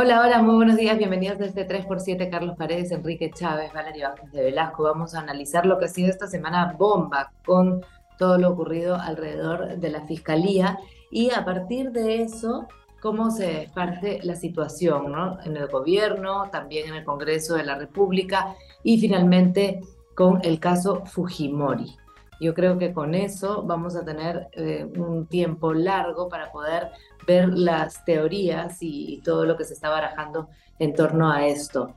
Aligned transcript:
Hola, 0.00 0.20
hola, 0.20 0.42
muy 0.42 0.54
buenos 0.54 0.76
días, 0.76 0.96
bienvenidos 0.96 1.38
desde 1.38 1.66
3x7, 1.66 2.30
Carlos 2.30 2.56
Paredes, 2.56 2.92
Enrique 2.92 3.32
Chávez, 3.34 3.72
Valeria 3.72 4.10
Vázquez 4.10 4.30
de 4.30 4.44
Velasco. 4.44 4.84
Vamos 4.84 5.16
a 5.16 5.18
analizar 5.18 5.66
lo 5.66 5.76
que 5.76 5.86
ha 5.86 5.88
sido 5.88 6.08
esta 6.08 6.28
semana 6.28 6.76
bomba 6.78 7.32
con 7.44 7.84
todo 8.16 8.38
lo 8.38 8.50
ocurrido 8.50 8.94
alrededor 8.94 9.76
de 9.76 9.90
la 9.90 10.06
Fiscalía 10.06 10.78
y 11.10 11.32
a 11.32 11.44
partir 11.44 11.90
de 11.90 12.22
eso, 12.22 12.68
cómo 13.02 13.32
se 13.32 13.62
esparce 13.62 14.20
la 14.22 14.36
situación 14.36 15.10
¿no? 15.10 15.40
en 15.44 15.56
el 15.56 15.66
gobierno, 15.66 16.48
también 16.52 16.90
en 16.90 16.94
el 16.94 17.04
Congreso 17.04 17.56
de 17.56 17.64
la 17.64 17.74
República 17.74 18.54
y 18.84 19.00
finalmente 19.00 19.80
con 20.14 20.38
el 20.44 20.60
caso 20.60 21.06
Fujimori. 21.06 21.96
Yo 22.40 22.54
creo 22.54 22.78
que 22.78 22.92
con 22.92 23.16
eso 23.16 23.64
vamos 23.64 23.96
a 23.96 24.04
tener 24.04 24.46
eh, 24.52 24.86
un 24.96 25.26
tiempo 25.26 25.74
largo 25.74 26.28
para 26.28 26.52
poder 26.52 26.92
ver 27.28 27.50
las 27.50 28.04
teorías 28.06 28.78
y, 28.80 29.20
todo 29.22 29.44
lo 29.44 29.56
que 29.56 29.64
se 29.64 29.74
está 29.74 29.90
barajando 29.90 30.48
en 30.78 30.94
torno 30.94 31.30
a 31.30 31.46
esto. 31.46 31.94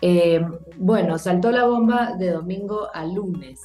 Eh, 0.00 0.40
bueno, 0.78 1.18
saltó 1.18 1.52
la 1.52 1.66
bomba 1.66 2.16
de 2.16 2.30
domingo 2.30 2.88
a 2.94 3.04
lunes 3.04 3.60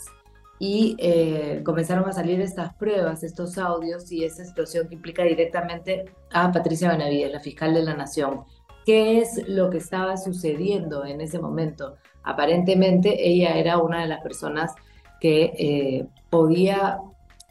y 0.60 0.98
eh, 1.00 1.62
comenzaron 1.64 2.10
a 2.10 2.12
salir 2.12 2.41
estas 2.41 2.74
pruebas, 2.76 3.24
estos 3.24 3.58
audios 3.58 4.12
y 4.12 4.26
esa 4.26 4.44
situación 4.44 4.90
que 4.90 4.96
implica 4.96 5.24
directamente 5.24 6.05
a 6.34 6.52
Patricia 6.52 6.91
Benavides, 6.91 7.32
la 7.32 7.40
fiscal 7.40 7.74
de 7.74 7.84
la 7.84 7.96
Nación. 7.96 8.44
¿Qué 8.86 9.20
es 9.20 9.48
lo 9.48 9.70
que 9.70 9.77
estaba 9.77 10.18
sucediendo 10.18 11.05
en 11.05 11.22
ese 11.22 11.40
momento? 11.40 11.96
Aparentemente 12.24 13.26
ella 13.26 13.58
era 13.58 13.77
una 13.77 14.02
de 14.02 14.08
las 14.08 14.22
personas 14.22 14.74
que 15.22 15.54
eh, 15.58 16.08
podía, 16.30 17.00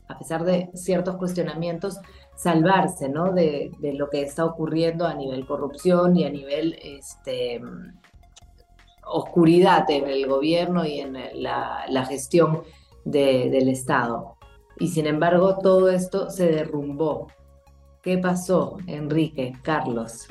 a 0.09 0.19
pesar 0.19 0.45
de 0.45 0.69
ciertos 0.75 1.17
cuestionamientos, 1.17 1.99
salvarse 2.37 3.09
¿no? 3.09 3.33
de, 3.33 3.71
lo 3.97 4.11
que 4.11 4.23
está 4.23 4.45
ocurriendo 4.45 5.07
a 5.07 5.15
nivel 5.15 5.47
corrupción 5.47 6.17
y 6.17 6.25
a 6.25 6.31
nivel 6.31 6.77
este, 6.83 7.61
oscuridad 9.07 9.89
en 9.91 10.09
el 10.09 10.27
gobierno 10.27 10.85
y 10.85 11.01
en 11.01 11.17
la, 11.35 12.07
gestión 12.09 12.63
del 13.05 13.69
Estado. 13.69 14.37
Y 14.79 14.89
sin 14.89 15.07
embargo, 15.07 15.59
todo 15.63 15.89
esto 15.91 16.31
se 16.31 16.47
derrumbó. 16.47 17.29
¿Qué 18.03 18.19
pasó, 18.19 18.79
Enrique, 18.87 19.53
Carlos? 19.63 20.27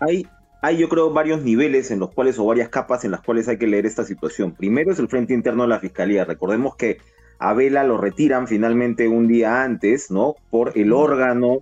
Hay, 0.00 0.26
hay, 0.60 0.78
yo 0.78 0.88
creo, 0.88 1.10
varios 1.10 1.42
niveles 1.42 1.90
en 1.90 2.00
los 2.00 2.10
cuales, 2.10 2.38
o 2.38 2.44
varias 2.44 2.68
capas 2.68 3.04
en 3.04 3.12
las 3.12 3.20
cuales 3.20 3.48
hay 3.48 3.56
que 3.56 3.66
leer 3.66 3.86
esta 3.86 4.04
situación. 4.04 4.52
Primero 4.52 4.92
es 4.92 4.98
el 4.98 5.08
frente 5.08 5.32
interno 5.32 5.62
de 5.62 5.68
la 5.68 5.80
Fiscalía. 5.80 6.24
Recordemos 6.24 6.74
que 6.76 6.98
a 7.38 7.52
Vela 7.52 7.84
lo 7.84 7.98
retiran 7.98 8.46
finalmente 8.46 9.08
un 9.08 9.28
día 9.28 9.62
antes, 9.62 10.10
¿no? 10.10 10.36
Por 10.50 10.76
el 10.76 10.92
órgano 10.92 11.58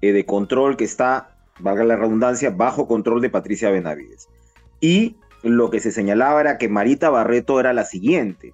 eh, 0.00 0.12
de 0.12 0.26
control 0.26 0.76
que 0.76 0.84
está, 0.84 1.36
valga 1.58 1.84
la 1.84 1.96
redundancia, 1.96 2.50
bajo 2.50 2.86
control 2.86 3.20
de 3.20 3.30
Patricia 3.30 3.70
Benavides. 3.70 4.28
Y 4.80 5.16
lo 5.42 5.70
que 5.70 5.80
se 5.80 5.92
señalaba 5.92 6.40
era 6.40 6.58
que 6.58 6.68
Marita 6.68 7.10
Barreto 7.10 7.60
era 7.60 7.72
la 7.72 7.84
siguiente. 7.84 8.52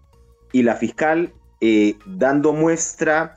Y 0.53 0.63
la 0.63 0.77
fiscal, 0.77 1.33
eh, 1.61 1.97
dando 2.07 2.53
muestra, 2.53 3.35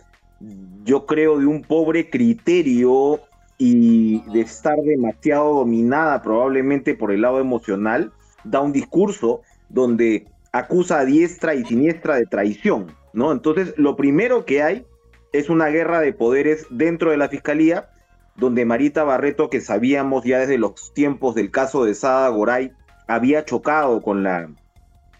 yo 0.83 1.05
creo, 1.05 1.39
de 1.39 1.45
un 1.45 1.61
pobre 1.61 2.09
criterio 2.09 3.21
y 3.57 4.19
de 4.31 4.41
estar 4.41 4.77
demasiado 4.77 5.53
dominada 5.53 6.21
probablemente 6.21 6.93
por 6.93 7.11
el 7.11 7.21
lado 7.21 7.39
emocional, 7.39 8.11
da 8.43 8.61
un 8.61 8.73
discurso 8.73 9.41
donde 9.69 10.27
acusa 10.51 10.99
a 10.99 11.05
diestra 11.05 11.55
y 11.55 11.65
siniestra 11.65 12.15
de 12.15 12.25
traición. 12.25 12.87
¿No? 13.15 13.31
Entonces, 13.31 13.73
lo 13.77 13.95
primero 13.95 14.45
que 14.45 14.61
hay 14.61 14.85
es 15.33 15.49
una 15.49 15.67
guerra 15.67 16.01
de 16.01 16.13
poderes 16.13 16.67
dentro 16.69 17.11
de 17.11 17.17
la 17.17 17.29
fiscalía, 17.29 17.89
donde 18.35 18.65
Marita 18.65 19.03
Barreto, 19.03 19.49
que 19.49 19.61
sabíamos 19.61 20.23
ya 20.25 20.39
desde 20.39 20.57
los 20.57 20.93
tiempos 20.93 21.35
del 21.35 21.51
caso 21.51 21.85
de 21.85 21.95
Sada 21.95 22.27
Goray, 22.29 22.71
había 23.07 23.45
chocado 23.45 24.01
con 24.01 24.23
la, 24.23 24.49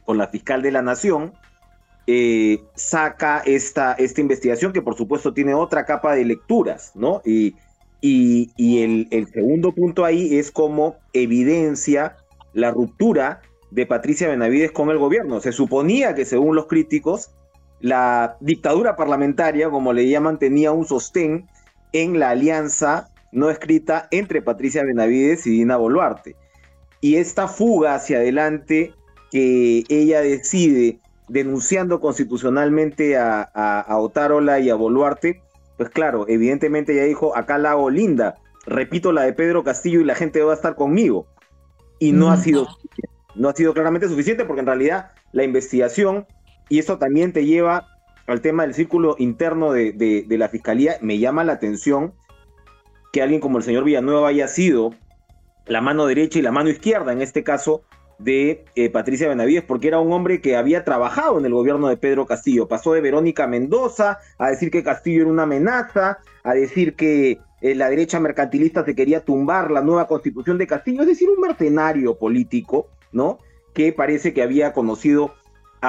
con 0.06 0.18
la 0.18 0.28
fiscal 0.28 0.62
de 0.62 0.72
la 0.72 0.82
Nación, 0.82 1.34
eh, 2.08 2.64
saca 2.76 3.42
esta, 3.46 3.94
esta 3.94 4.22
investigación 4.22 4.74
que 4.74 4.82
por 4.82 4.96
supuesto 4.96 5.34
tiene 5.34 5.54
otra 5.54 5.86
capa 5.86 6.14
de 6.16 6.26
lecturas, 6.26 6.92
¿no? 6.94 7.22
Y, 7.26 7.56
y, 8.02 8.84
el, 8.84 9.08
el, 9.10 9.28
segundo 9.30 9.74
punto 9.74 10.06
ahí 10.06 10.38
es 10.38 10.52
como 10.52 10.98
evidencia 11.14 12.18
la 12.54 12.70
ruptura 12.70 13.42
de 13.72 13.88
Patricia 13.88 14.28
Benavides 14.28 14.72
con 14.72 14.92
el 14.92 15.00
gobierno. 15.00 15.40
Se 15.40 15.52
suponía 15.52 16.14
que 16.14 16.26
según 16.26 16.56
los 16.56 16.68
críticos, 16.68 17.32
la 17.86 18.38
dictadura 18.40 18.96
parlamentaria, 18.96 19.70
como 19.70 19.94
le 19.94 20.10
llaman, 20.10 20.40
tenía 20.40 20.72
un 20.72 20.88
sostén 20.88 21.48
en 21.94 22.20
la 22.20 22.32
alianza 22.32 23.10
no 23.32 23.52
escrita 23.52 24.08
entre 24.10 24.42
Patricia 24.42 24.84
Benavides 24.84 25.46
y 25.46 25.52
Dina 25.52 25.78
Boluarte. 25.78 26.36
Y 27.00 27.18
esta 27.18 27.48
fuga 27.48 27.94
hacia 27.94 28.18
adelante 28.18 28.96
que 29.30 29.84
ella 29.88 30.22
decide 30.22 31.00
denunciando 31.28 32.00
constitucionalmente 32.00 33.18
a, 33.18 33.44
a, 33.44 34.00
Otárola 34.00 34.60
y 34.60 34.72
a 34.72 34.76
Boluarte, 34.76 35.44
pues 35.78 35.90
claro, 35.92 36.26
evidentemente 36.28 36.94
ella 36.94 37.04
dijo, 37.04 37.38
acá 37.38 37.60
la 37.60 37.72
hago 37.72 37.92
linda, 37.92 38.34
repito 38.66 39.12
la 39.12 39.22
de 39.22 39.34
Pedro 39.34 39.64
Castillo 39.64 40.02
y 40.02 40.06
la 40.06 40.16
gente 40.16 40.42
va 40.42 40.54
a 40.54 40.56
estar 40.56 40.74
conmigo. 40.74 41.28
Y 42.00 42.14
no 42.14 42.32
ha 42.32 42.38
sido 42.38 42.68
no 43.36 43.50
ha 43.50 43.54
sido 43.54 43.76
claramente 43.76 44.08
suficiente 44.08 44.44
porque 44.44 44.62
en 44.62 44.68
realidad 44.68 45.12
la 45.34 45.44
investigación 45.44 46.26
y 46.70 46.80
eso 46.80 46.98
también 46.98 47.34
te 47.34 47.46
lleva 47.46 47.88
al 48.28 48.42
tema 48.42 48.64
del 48.64 48.74
círculo 48.74 49.16
interno 49.20 49.72
de, 49.72 50.26
la 50.30 50.50
fiscalía. 50.50 50.98
Me 51.02 51.20
llama 51.20 51.44
la 51.44 51.54
atención 51.54 52.14
que 53.14 53.22
alguien 53.22 53.40
como 53.40 53.58
el 53.58 53.64
señor 53.64 53.84
Villanueva 53.84 54.28
haya 54.28 54.48
sido 54.48 54.92
la 55.68 55.82
mano 55.82 56.06
derecha 56.06 56.40
y 56.40 56.42
la 56.42 56.52
mano 56.52 56.70
izquierda, 56.70 57.12
en 57.12 57.22
este 57.22 57.44
caso, 57.44 57.84
de 58.20 58.66
eh, 58.76 58.90
Patricia 58.90 59.28
Benavides, 59.28 59.64
porque 59.64 59.88
era 59.88 60.00
un 60.00 60.12
hombre 60.14 60.42
que 60.42 60.56
había 60.56 60.84
trabajado 60.84 61.38
en 61.40 61.46
el 61.46 61.54
gobierno 61.54 61.88
de 61.88 61.98
Pedro 61.98 62.26
Castillo. 62.26 62.68
Pasó 62.68 62.94
de 62.94 63.02
Verónica 63.02 63.48
Mendoza 63.48 64.20
a 64.38 64.50
decir 64.50 64.72
que 64.72 64.84
Castillo 64.84 65.24
era 65.24 65.32
una 65.32 65.44
amenaza, 65.44 66.20
a 66.44 66.54
decir 66.54 66.96
que 66.96 67.40
eh, 67.62 67.76
la 67.76 67.90
derecha 67.90 68.20
mercantilista 68.20 68.86
se 68.86 68.96
quería 68.96 69.24
tumbar 69.24 69.72
la 69.72 69.82
nueva 69.82 70.08
constitución 70.08 70.58
de 70.58 70.68
Castillo, 70.68 71.02
es 71.02 71.08
decir, 71.08 71.30
un 71.30 71.42
mercenario 71.42 72.18
político, 72.18 72.90
¿no? 73.12 73.40
Que 73.74 73.92
parece 73.92 74.34
que 74.34 74.44
había 74.44 74.72
conocido 74.72 75.34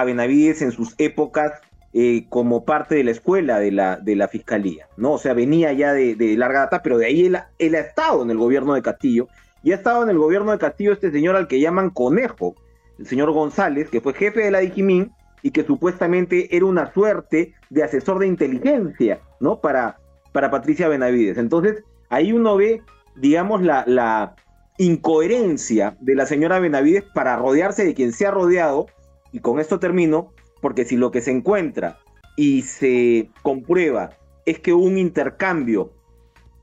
a 0.00 0.04
Benavides 0.04 0.62
en 0.62 0.72
sus 0.72 0.94
épocas 0.98 1.52
eh, 1.92 2.26
como 2.28 2.64
parte 2.64 2.94
de 2.94 3.04
la 3.04 3.10
escuela 3.10 3.58
de 3.58 3.72
la, 3.72 3.96
de 3.96 4.16
la 4.16 4.28
fiscalía, 4.28 4.86
¿no? 4.98 5.12
O 5.12 5.18
sea, 5.18 5.32
venía 5.32 5.72
ya 5.72 5.94
de, 5.94 6.34
larga 6.36 6.60
data, 6.60 6.82
pero 6.82 6.98
de 6.98 7.06
ahí 7.06 7.24
él, 7.24 7.34
ha 7.74 7.78
estado 7.80 8.22
en 8.22 8.30
el 8.30 8.36
gobierno 8.36 8.74
de 8.74 8.82
Castillo, 8.82 9.28
y 9.62 9.72
ha 9.72 9.76
estado 9.76 10.02
en 10.02 10.10
el 10.10 10.18
gobierno 10.18 10.52
de 10.52 10.58
Castillo 10.58 10.92
este 10.92 11.10
señor 11.10 11.36
al 11.36 11.48
que 11.48 11.58
llaman 11.58 11.88
Conejo, 11.90 12.54
el 12.98 13.06
señor 13.06 13.32
González, 13.32 13.88
que 13.88 14.02
fue 14.02 14.12
jefe 14.12 14.40
de 14.40 14.50
la 14.50 14.58
Dijimín 14.58 15.12
y 15.42 15.52
que 15.52 15.64
supuestamente 15.64 16.54
era 16.54 16.66
una 16.66 16.92
suerte 16.92 17.54
de 17.70 17.82
asesor 17.82 18.18
de 18.18 18.26
inteligencia, 18.26 19.20
¿no? 19.40 19.60
Para, 19.60 19.96
para 20.32 20.50
Patricia 20.50 20.88
Benavides. 20.88 21.38
Entonces, 21.38 21.82
ahí 22.10 22.32
uno 22.32 22.56
ve, 22.56 22.82
digamos, 23.16 23.62
la, 23.62 23.84
la 23.86 24.34
incoherencia 24.76 25.96
de 26.00 26.14
la 26.14 26.26
señora 26.26 26.58
Benavides 26.58 27.04
para 27.14 27.36
rodearse 27.36 27.84
de 27.84 27.94
quien 27.94 28.12
se 28.12 28.26
ha 28.26 28.30
rodeado 28.30 28.86
y 29.32 29.40
con 29.40 29.60
esto 29.60 29.78
termino, 29.78 30.32
porque 30.60 30.84
si 30.84 30.96
lo 30.96 31.10
que 31.10 31.20
se 31.20 31.30
encuentra 31.30 31.98
y 32.36 32.62
se 32.62 33.30
comprueba 33.42 34.10
es 34.44 34.60
que 34.60 34.72
un 34.72 34.98
intercambio 34.98 35.92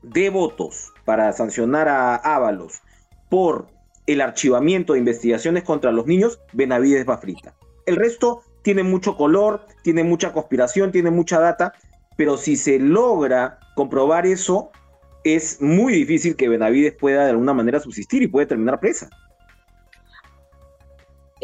de 0.02 0.30
votos 0.30 0.92
para 1.04 1.32
sancionar 1.32 1.88
a 1.88 2.16
Ábalos 2.16 2.82
por 3.28 3.66
el 4.06 4.20
archivamiento 4.20 4.92
de 4.92 4.98
investigaciones 4.98 5.64
contra 5.64 5.92
los 5.92 6.06
niños, 6.06 6.40
Benavides 6.52 7.08
va 7.08 7.18
frita. 7.18 7.54
El 7.86 7.96
resto 7.96 8.42
tiene 8.62 8.82
mucho 8.82 9.16
color, 9.16 9.66
tiene 9.82 10.04
mucha 10.04 10.32
conspiración, 10.32 10.92
tiene 10.92 11.10
mucha 11.10 11.40
data, 11.40 11.72
pero 12.16 12.36
si 12.36 12.56
se 12.56 12.78
logra 12.78 13.58
comprobar 13.74 14.26
eso, 14.26 14.70
es 15.24 15.60
muy 15.60 15.94
difícil 15.94 16.36
que 16.36 16.48
Benavides 16.48 16.94
pueda 16.94 17.24
de 17.24 17.30
alguna 17.30 17.54
manera 17.54 17.80
subsistir 17.80 18.22
y 18.22 18.26
puede 18.26 18.46
terminar 18.46 18.80
presa. 18.80 19.08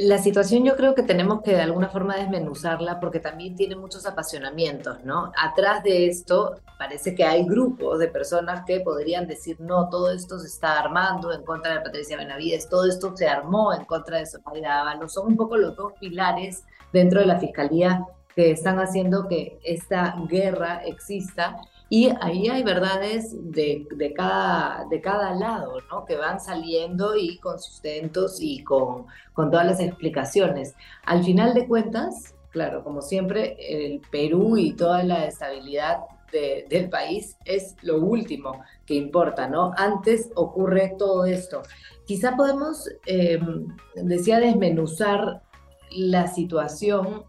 La 0.02 0.16
situación 0.16 0.64
yo 0.64 0.76
creo 0.76 0.94
que 0.94 1.02
tenemos 1.02 1.42
que 1.42 1.50
de 1.50 1.60
alguna 1.60 1.90
forma 1.90 2.16
desmenuzarla 2.16 2.98
porque 3.00 3.20
también 3.20 3.54
tiene 3.54 3.76
muchos 3.76 4.06
apasionamientos, 4.06 5.04
¿no? 5.04 5.30
Atrás 5.36 5.82
de 5.82 6.06
esto 6.06 6.54
parece 6.78 7.14
que 7.14 7.22
hay 7.22 7.44
grupos 7.44 7.98
de 7.98 8.08
personas 8.08 8.64
que 8.66 8.80
podrían 8.80 9.26
decir, 9.26 9.60
no, 9.60 9.90
todo 9.90 10.10
esto 10.10 10.38
se 10.38 10.46
está 10.46 10.80
armando 10.80 11.34
en 11.34 11.44
contra 11.44 11.74
de 11.74 11.80
Patricia 11.82 12.16
Benavides, 12.16 12.70
todo 12.70 12.86
esto 12.86 13.14
se 13.14 13.28
armó 13.28 13.74
en 13.74 13.84
contra 13.84 14.16
de 14.16 14.26
Somalia 14.26 14.80
Ábalos. 14.80 15.12
Son 15.12 15.26
un 15.26 15.36
poco 15.36 15.58
los 15.58 15.76
dos 15.76 15.92
pilares 16.00 16.64
dentro 16.94 17.20
de 17.20 17.26
la 17.26 17.38
Fiscalía 17.38 18.02
que 18.34 18.52
están 18.52 18.78
haciendo 18.78 19.28
que 19.28 19.58
esta 19.64 20.16
guerra 20.30 20.80
exista 20.86 21.58
y 21.92 22.08
ahí 22.20 22.48
hay 22.48 22.62
verdades 22.62 23.34
de, 23.36 23.84
de, 23.90 24.12
cada, 24.12 24.86
de 24.88 25.00
cada 25.00 25.34
lado, 25.34 25.78
¿no? 25.90 26.04
Que 26.04 26.14
van 26.14 26.40
saliendo 26.40 27.16
y 27.16 27.38
con 27.38 27.58
sustentos 27.58 28.38
y 28.40 28.62
con, 28.62 29.06
con 29.32 29.50
todas 29.50 29.66
las 29.66 29.80
explicaciones. 29.80 30.76
Al 31.04 31.24
final 31.24 31.52
de 31.52 31.66
cuentas, 31.66 32.36
claro, 32.50 32.84
como 32.84 33.02
siempre, 33.02 33.56
el 33.58 34.00
Perú 34.08 34.56
y 34.56 34.74
toda 34.74 35.02
la 35.02 35.26
estabilidad 35.26 35.98
del 36.30 36.88
país 36.88 37.36
es 37.44 37.74
lo 37.82 37.98
último 37.98 38.62
que 38.86 38.94
importa, 38.94 39.48
¿no? 39.48 39.72
Antes 39.76 40.30
ocurre 40.36 40.94
todo 40.96 41.24
esto. 41.24 41.62
Quizá 42.06 42.36
podemos, 42.36 42.88
em, 43.06 43.66
decía, 43.96 44.38
desmenuzar 44.38 45.42
la 45.90 46.28
situación 46.28 47.24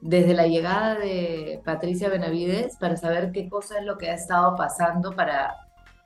desde 0.00 0.34
la 0.34 0.46
llegada 0.46 0.94
de 0.96 1.60
Patricia 1.64 2.08
Benavides 2.08 2.76
para 2.76 2.96
saber 2.96 3.32
qué 3.32 3.48
cosa 3.48 3.78
es 3.78 3.84
lo 3.84 3.98
que 3.98 4.10
ha 4.10 4.14
estado 4.14 4.56
pasando 4.56 5.12
para, 5.12 5.56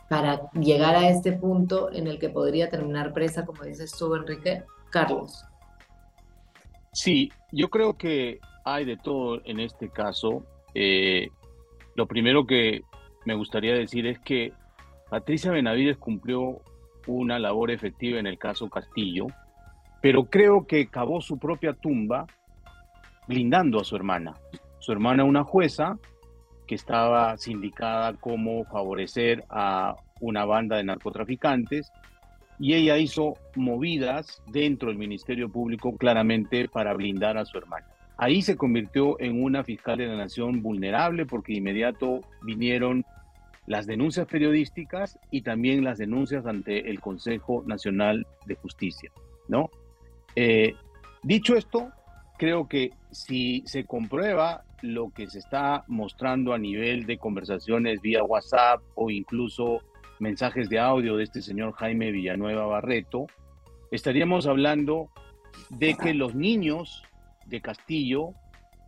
para 0.08 0.50
llegar 0.52 0.94
a 0.94 1.08
este 1.08 1.32
punto 1.32 1.92
en 1.92 2.06
el 2.06 2.18
que 2.18 2.30
podría 2.30 2.68
terminar 2.68 3.12
presa, 3.12 3.44
como 3.44 3.64
dices 3.64 3.92
tú, 3.92 4.14
Enrique. 4.14 4.64
Carlos. 4.90 5.44
Sí, 6.92 7.32
yo 7.50 7.70
creo 7.70 7.96
que 7.96 8.38
hay 8.64 8.84
de 8.84 8.96
todo 8.96 9.40
en 9.44 9.58
este 9.58 9.88
caso. 9.88 10.44
Eh, 10.74 11.28
lo 11.96 12.06
primero 12.06 12.46
que 12.46 12.82
me 13.24 13.34
gustaría 13.34 13.74
decir 13.74 14.06
es 14.06 14.18
que 14.20 14.52
Patricia 15.10 15.50
Benavides 15.50 15.96
cumplió 15.96 16.60
una 17.06 17.38
labor 17.38 17.70
efectiva 17.70 18.20
en 18.20 18.26
el 18.26 18.38
caso 18.38 18.68
Castillo, 18.68 19.26
pero 20.00 20.24
creo 20.24 20.66
que 20.66 20.86
cavó 20.86 21.20
su 21.20 21.38
propia 21.38 21.72
tumba 21.72 22.26
blindando 23.26 23.80
a 23.80 23.84
su 23.84 23.96
hermana. 23.96 24.36
Su 24.78 24.92
hermana, 24.92 25.24
una 25.24 25.44
jueza 25.44 25.98
que 26.66 26.74
estaba 26.74 27.36
sindicada 27.36 28.14
como 28.14 28.64
favorecer 28.64 29.44
a 29.48 29.96
una 30.20 30.44
banda 30.44 30.76
de 30.76 30.84
narcotraficantes, 30.84 31.92
y 32.58 32.74
ella 32.74 32.96
hizo 32.96 33.34
movidas 33.56 34.42
dentro 34.46 34.88
del 34.88 34.98
Ministerio 34.98 35.48
Público 35.48 35.96
claramente 35.96 36.68
para 36.68 36.94
blindar 36.94 37.36
a 37.36 37.44
su 37.44 37.58
hermana. 37.58 37.86
Ahí 38.16 38.42
se 38.42 38.56
convirtió 38.56 39.20
en 39.20 39.42
una 39.42 39.64
fiscal 39.64 39.98
de 39.98 40.06
la 40.06 40.16
nación 40.16 40.62
vulnerable 40.62 41.26
porque 41.26 41.52
de 41.52 41.58
inmediato 41.58 42.20
vinieron 42.42 43.04
las 43.66 43.86
denuncias 43.86 44.26
periodísticas 44.26 45.18
y 45.30 45.42
también 45.42 45.82
las 45.82 45.98
denuncias 45.98 46.46
ante 46.46 46.90
el 46.90 47.00
Consejo 47.00 47.64
Nacional 47.66 48.26
de 48.46 48.54
Justicia, 48.54 49.10
¿no? 49.48 49.70
Eh, 50.36 50.74
dicho 51.22 51.56
esto, 51.56 51.90
creo 52.38 52.68
que 52.68 52.90
si 53.10 53.62
se 53.66 53.84
comprueba 53.84 54.64
lo 54.82 55.10
que 55.10 55.28
se 55.28 55.38
está 55.38 55.84
mostrando 55.86 56.52
a 56.52 56.58
nivel 56.58 57.06
de 57.06 57.18
conversaciones 57.18 58.00
vía 58.00 58.24
WhatsApp 58.24 58.82
o 58.94 59.10
incluso 59.10 59.80
mensajes 60.18 60.68
de 60.68 60.78
audio 60.78 61.16
de 61.16 61.24
este 61.24 61.42
señor 61.42 61.72
Jaime 61.74 62.10
Villanueva 62.10 62.66
Barreto, 62.66 63.26
estaríamos 63.90 64.46
hablando 64.46 65.08
de 65.70 65.94
que 65.94 66.14
los 66.14 66.34
niños 66.34 67.02
de 67.46 67.60
Castillo 67.60 68.30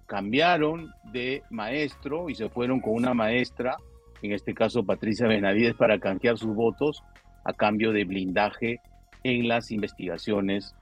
cambiaron 0.06 0.93
de 1.12 1.43
maestro 1.50 2.29
y 2.29 2.35
se 2.35 2.49
fueron 2.49 2.81
con 2.81 2.94
una 2.94 3.14
maestra, 3.14 3.76
en 4.23 4.32
este 4.32 4.55
caso 4.55 4.85
Patricia 4.85 5.26
Benavides, 5.26 5.75
para 5.75 5.99
canjear 5.99 6.38
sus 6.38 6.55
votos 6.55 7.02
a 7.44 7.52
cambio 7.52 7.93
de 7.93 8.05
blindaje 8.05 8.81
en 9.23 9.49
las 9.49 9.70
investigaciones 9.70 10.75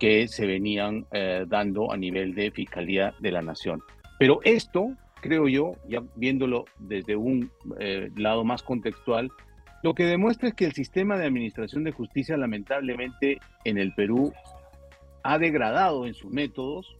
que 0.00 0.26
se 0.26 0.46
venían 0.46 1.06
eh, 1.12 1.44
dando 1.46 1.92
a 1.92 1.96
nivel 1.96 2.34
de 2.34 2.50
Fiscalía 2.50 3.14
de 3.20 3.30
la 3.30 3.42
Nación. 3.42 3.82
Pero 4.18 4.40
esto, 4.42 4.96
creo 5.20 5.46
yo, 5.46 5.74
ya 5.88 6.02
viéndolo 6.16 6.64
desde 6.78 7.14
un 7.14 7.52
eh, 7.78 8.10
lado 8.16 8.42
más 8.42 8.62
contextual, 8.62 9.30
lo 9.82 9.94
que 9.94 10.04
demuestra 10.04 10.48
es 10.48 10.54
que 10.54 10.64
el 10.64 10.72
sistema 10.72 11.16
de 11.16 11.26
administración 11.26 11.84
de 11.84 11.92
justicia 11.92 12.36
lamentablemente 12.36 13.38
en 13.64 13.78
el 13.78 13.94
Perú 13.94 14.32
ha 15.22 15.38
degradado 15.38 16.06
en 16.06 16.14
sus 16.14 16.30
métodos 16.30 16.96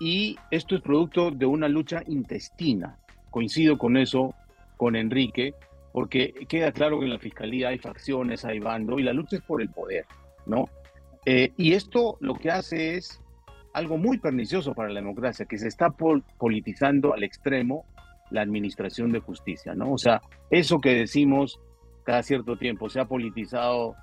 y 0.00 0.36
esto 0.50 0.74
es 0.74 0.82
producto 0.82 1.30
de 1.30 1.46
una 1.46 1.68
lucha 1.68 2.02
intestina. 2.06 2.98
Coincido 3.30 3.78
con 3.78 3.96
eso 3.96 4.34
con 4.76 4.96
Enrique, 4.96 5.54
porque 5.92 6.32
queda 6.48 6.72
claro 6.72 6.98
que 6.98 7.04
en 7.04 7.12
la 7.12 7.18
fiscalía 7.18 7.68
hay 7.68 7.78
facciones, 7.78 8.44
hay 8.44 8.58
bando 8.58 8.98
y 8.98 9.02
la 9.02 9.12
lucha 9.12 9.36
es 9.36 9.42
por 9.42 9.60
el 9.60 9.68
poder, 9.68 10.06
¿no? 10.46 10.68
Eh, 11.26 11.52
y 11.56 11.74
esto 11.74 12.16
lo 12.20 12.34
que 12.34 12.50
hace 12.50 12.96
es 12.96 13.20
algo 13.72 13.98
muy 13.98 14.18
pernicioso 14.18 14.74
para 14.74 14.88
la 14.88 15.00
democracia, 15.00 15.46
que 15.46 15.58
se 15.58 15.68
está 15.68 15.90
politizando 15.90 17.14
al 17.14 17.22
extremo 17.22 17.84
la 18.30 18.42
administración 18.42 19.12
de 19.12 19.20
justicia, 19.20 19.74
¿no? 19.74 19.92
O 19.92 19.98
sea, 19.98 20.22
eso 20.50 20.80
que 20.80 20.94
decimos 20.94 21.60
cada 22.04 22.22
cierto 22.22 22.56
tiempo, 22.56 22.88
se 22.88 23.00
ha 23.00 23.04
politizado 23.04 23.94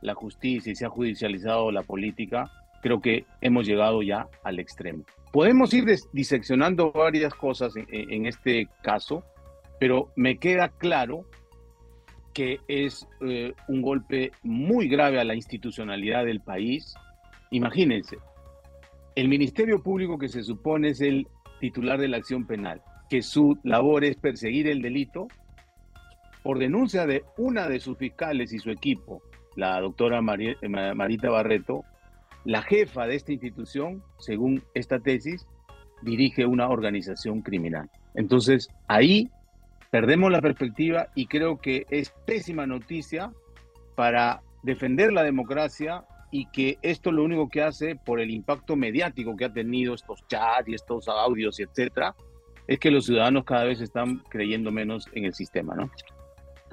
la 0.00 0.14
justicia 0.14 0.72
y 0.72 0.76
se 0.76 0.86
ha 0.86 0.90
judicializado 0.90 1.72
la 1.72 1.82
política, 1.82 2.50
creo 2.82 3.00
que 3.00 3.24
hemos 3.40 3.66
llegado 3.66 4.02
ya 4.02 4.28
al 4.44 4.60
extremo. 4.60 5.04
Podemos 5.32 5.72
ir 5.74 5.84
diseccionando 6.12 6.92
varias 6.92 7.34
cosas 7.34 7.74
en, 7.76 8.26
este 8.26 8.68
caso, 8.82 9.24
pero 9.78 10.10
me 10.16 10.38
queda 10.38 10.68
claro 10.68 11.24
que 12.38 12.60
es 12.68 13.04
eh, 13.20 13.52
un 13.66 13.82
golpe 13.82 14.30
muy 14.44 14.86
grave 14.86 15.18
a 15.18 15.24
la 15.24 15.34
institucionalidad 15.34 16.24
del 16.24 16.38
país. 16.38 16.94
Imagínense, 17.50 18.16
el 19.16 19.26
Ministerio 19.26 19.82
Público 19.82 20.20
que 20.20 20.28
se 20.28 20.44
supone 20.44 20.90
es 20.90 21.00
el 21.00 21.26
titular 21.58 21.98
de 21.98 22.06
la 22.06 22.18
acción 22.18 22.46
penal, 22.46 22.80
que 23.10 23.22
su 23.22 23.58
labor 23.64 24.04
es 24.04 24.18
perseguir 24.18 24.68
el 24.68 24.82
delito, 24.82 25.26
por 26.44 26.60
denuncia 26.60 27.08
de 27.08 27.24
una 27.38 27.68
de 27.68 27.80
sus 27.80 27.98
fiscales 27.98 28.52
y 28.52 28.60
su 28.60 28.70
equipo, 28.70 29.20
la 29.56 29.80
doctora 29.80 30.22
Marita 30.22 31.30
Barreto, 31.30 31.82
la 32.44 32.62
jefa 32.62 33.08
de 33.08 33.16
esta 33.16 33.32
institución, 33.32 34.04
según 34.20 34.62
esta 34.74 35.00
tesis, 35.00 35.44
dirige 36.02 36.46
una 36.46 36.68
organización 36.68 37.42
criminal. 37.42 37.90
Entonces, 38.14 38.68
ahí 38.86 39.28
perdemos 39.90 40.30
la 40.30 40.40
perspectiva 40.40 41.08
y 41.14 41.26
creo 41.26 41.58
que 41.58 41.86
es 41.90 42.10
pésima 42.26 42.66
noticia 42.66 43.32
para 43.94 44.42
defender 44.62 45.12
la 45.12 45.22
democracia 45.22 46.04
y 46.30 46.46
que 46.50 46.78
esto 46.82 47.10
lo 47.10 47.24
único 47.24 47.48
que 47.48 47.62
hace 47.62 47.96
por 47.96 48.20
el 48.20 48.30
impacto 48.30 48.76
mediático 48.76 49.36
que 49.36 49.46
ha 49.46 49.52
tenido 49.52 49.94
estos 49.94 50.26
chats 50.28 50.68
y 50.68 50.74
estos 50.74 51.08
audios, 51.08 51.58
etcétera, 51.58 52.14
es 52.66 52.78
que 52.78 52.90
los 52.90 53.06
ciudadanos 53.06 53.44
cada 53.44 53.64
vez 53.64 53.80
están 53.80 54.18
creyendo 54.28 54.70
menos 54.70 55.06
en 55.14 55.24
el 55.24 55.34
sistema, 55.34 55.74
¿no? 55.74 55.90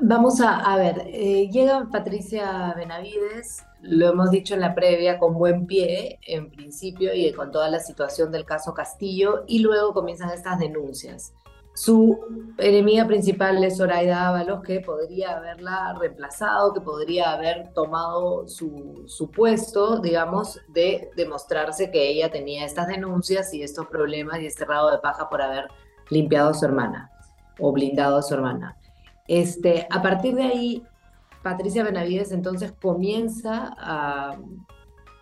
Vamos 0.01 0.41
a, 0.41 0.75
ver, 0.75 1.03
eh, 1.07 1.50
llega 1.50 1.88
Patricia 1.89 2.73
Benavides, 2.75 3.63
lo 3.81 4.09
hemos 4.09 4.29
dicho 4.29 4.53
en 4.53 4.59
la 4.59 4.75
previa, 4.75 5.18
con 5.18 5.35
buen 5.35 5.68
pie 5.68 6.19
en 6.27 6.51
principio 6.51 7.13
y 7.13 7.31
con 7.31 7.50
toda 7.50 7.69
la 7.69 7.79
situación 7.79 8.29
del 8.29 8.44
caso 8.44 8.73
Castillo, 8.73 9.45
y 9.47 9.59
luego 9.59 9.94
comienzan 9.94 10.31
estas 10.31 10.59
denuncias. 10.59 11.33
Su 11.75 12.54
enemiga 12.57 13.06
principal 13.06 13.62
es 13.62 13.77
Zoraida 13.77 14.30
Ábalos, 14.30 14.63
que 14.63 14.80
podría 14.80 15.36
haberla 15.36 15.94
reemplazado, 16.00 16.74
que 16.74 16.80
podría 16.80 17.33
haber 17.33 17.74
tomado 17.74 18.48
su, 18.48 19.30
puesto, 19.36 19.99
digamos, 19.99 20.57
de 20.69 21.09
demostrarse 21.18 21.92
que 21.92 22.09
ella 22.09 22.31
tenía 22.31 22.64
estas 22.64 22.88
denuncias 22.88 23.54
y 23.54 23.61
estos 23.61 23.88
problemas 23.88 24.40
y 24.40 24.45
este 24.45 24.64
rabo 24.64 24.90
de 24.90 24.99
paja 24.99 25.30
por 25.30 25.42
haber 25.42 25.68
limpiado 26.09 26.52
a 26.52 26.54
su 26.54 26.64
hermana 26.64 27.11
o 27.59 27.73
blindado 27.73 28.19
a 28.19 28.21
su 28.21 28.35
hermana. 28.35 28.78
Este, 29.28 29.85
a 29.92 30.02
partir 30.02 30.33
de 30.35 30.44
ahí, 30.44 30.83
Patricia 31.44 31.83
Benavides 31.83 32.31
entonces 32.31 32.71
comienza 32.71 33.76
a 33.78 34.38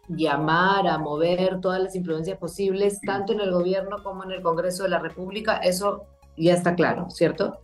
llamar, 0.08 0.88
a 0.88 1.00
mover 1.00 1.60
todas 1.62 1.82
las 1.82 1.96
influencias 1.96 2.38
posibles, 2.38 3.02
tanto 3.02 3.34
en 3.34 3.40
el 3.40 3.52
gobierno 3.52 4.04
como 4.04 4.24
en 4.24 4.32
el 4.32 4.44
Congreso 4.44 4.84
de 4.84 4.90
la 4.90 5.00
República. 5.00 5.58
Eso 5.58 6.06
ya 6.38 6.54
está 6.54 6.76
claro, 6.76 7.10
¿cierto? 7.10 7.60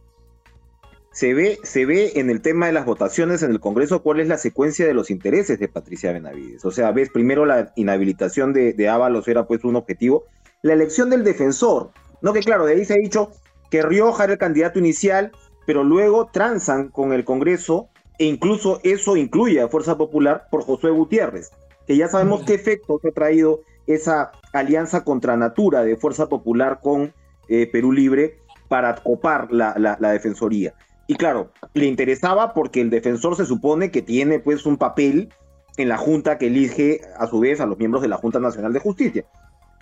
Se 1.12 1.34
ve, 1.34 1.60
se 1.64 1.86
ve 1.86 2.14
en 2.16 2.30
el 2.30 2.42
tema 2.42 2.68
de 2.68 2.74
las 2.74 2.86
votaciones 2.86 3.42
en 3.42 3.52
el 3.52 3.60
Congreso 3.60 4.04
cuál 4.04 4.20
es 4.20 4.28
la 4.28 4.38
secuencia 4.38 4.86
de 4.86 4.94
los 4.94 5.10
intereses 5.10 5.60
de 5.60 5.68
Patricia 5.68 6.14
Benavides. 6.14 6.64
O 6.66 6.72
sea, 6.72 6.92
ves, 6.92 7.10
primero 7.10 7.46
la 7.46 7.74
inhabilitación 7.76 8.54
de, 8.54 8.74
de 8.74 8.90
Ábalos 8.90 9.28
era 9.28 9.48
pues 9.48 9.64
un 9.64 9.76
objetivo. 9.76 10.26
La 10.62 10.74
elección 10.74 11.10
del 11.10 11.24
defensor, 11.24 11.92
no 12.22 12.32
que 12.32 12.42
claro, 12.42 12.66
de 12.66 12.74
ahí 12.74 12.86
se 12.86 12.94
ha 12.94 12.98
dicho 12.98 13.32
que 13.72 13.82
Rioja 13.82 14.26
era 14.26 14.34
el 14.34 14.40
candidato 14.40 14.80
inicial, 14.80 15.32
pero 15.66 15.84
luego 15.84 16.30
transan 16.32 16.90
con 16.90 17.12
el 17.14 17.26
Congreso 17.26 17.90
e 18.18 18.26
incluso 18.26 18.80
eso 18.84 19.16
incluye 19.18 19.62
a 19.62 19.70
Fuerza 19.70 19.98
Popular 19.98 20.48
por 20.52 20.64
Josué 20.64 20.92
Gutiérrez, 20.92 21.52
que 21.88 21.98
ya 21.98 22.08
sabemos 22.08 22.44
qué 22.44 22.54
efectos 22.54 23.02
ha 23.06 23.12
traído 23.12 23.62
esa 23.88 24.32
alianza 24.54 25.04
contra 25.04 25.38
natura 25.38 25.84
de 25.84 25.96
Fuerza 25.96 26.28
Popular 26.28 26.80
con 26.82 27.14
eh, 27.48 27.68
Perú 27.72 27.92
Libre 27.92 28.38
para 28.70 28.96
copar 28.96 29.52
la, 29.52 29.76
la, 29.78 30.12
defensoría. 30.12 30.74
Y 31.08 31.16
claro, 31.16 31.52
le 31.74 31.88
interesaba 31.88 32.54
porque 32.54 32.80
el 32.80 32.90
defensor 32.90 33.36
se 33.36 33.46
supone 33.46 33.92
que 33.92 34.02
tiene 34.02 34.40
pues 34.40 34.66
un 34.66 34.78
papel 34.78 35.34
en 35.78 35.90
la 35.90 35.98
Junta 35.98 36.38
que 36.38 36.48
elige 36.48 37.02
a 37.18 37.28
su 37.28 37.40
vez 37.40 37.60
a 37.60 37.66
los 37.66 37.78
miembros 37.78 38.02
de 38.04 38.08
la 38.08 38.18
Junta 38.18 38.40
Nacional 38.40 38.72
de 38.72 38.80
Justicia. 38.80 39.26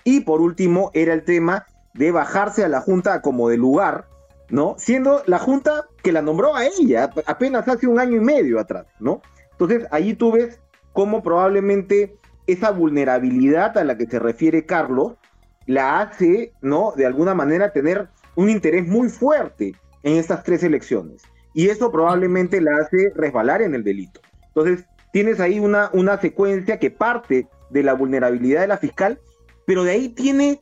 Y 0.03 0.21
por 0.21 0.41
último 0.41 0.89
era 0.93 1.13
el 1.13 1.23
tema 1.25 1.67
de 1.93 2.11
bajarse 2.11 2.63
a 2.63 2.69
la 2.69 2.79
Junta 2.79 3.21
como 3.21 3.49
de 3.49 3.57
lugar, 3.57 4.07
¿no? 4.49 4.75
Siendo 4.77 5.21
la 5.25 5.37
Junta 5.37 5.87
que 6.01 6.13
la 6.13 6.21
nombró 6.21 6.55
a 6.55 6.65
ella 6.65 7.11
apenas 7.25 7.67
hace 7.67 7.87
un 7.87 7.99
año 7.99 8.15
y 8.15 8.21
medio 8.21 8.59
atrás, 8.59 8.85
¿no? 8.99 9.21
Entonces, 9.51 9.85
allí 9.91 10.13
tú 10.13 10.31
ves 10.31 10.61
cómo 10.93 11.21
probablemente 11.21 12.15
esa 12.45 12.71
vulnerabilidad 12.71 13.77
a 13.77 13.83
la 13.83 13.97
que 13.97 14.05
se 14.05 14.19
refiere 14.19 14.65
Carlos 14.65 15.15
la 15.65 15.99
hace, 15.99 16.53
¿no? 16.61 16.93
De 16.95 17.05
alguna 17.05 17.33
manera 17.33 17.73
tener 17.73 18.07
un 18.37 18.49
interés 18.51 18.87
muy 18.87 19.09
fuerte 19.09 19.73
en 20.03 20.17
estas 20.17 20.43
tres 20.43 20.63
elecciones. 20.63 21.23
Y 21.53 21.69
eso 21.69 21.91
probablemente 21.91 22.61
la 22.61 22.77
hace 22.77 23.11
resbalar 23.15 23.63
en 23.63 23.73
el 23.73 23.83
delito. 23.83 24.21
Entonces, 24.49 24.85
tienes 25.11 25.39
ahí 25.39 25.59
una, 25.59 25.89
una 25.91 26.21
secuencia 26.21 26.77
que 26.79 26.91
parte 26.91 27.47
de 27.71 27.83
la 27.83 27.93
vulnerabilidad 27.93 28.61
de 28.61 28.67
la 28.67 28.77
fiscal, 28.77 29.19
pero 29.65 29.83
de 29.83 29.91
ahí 29.91 30.09
tiene, 30.09 30.59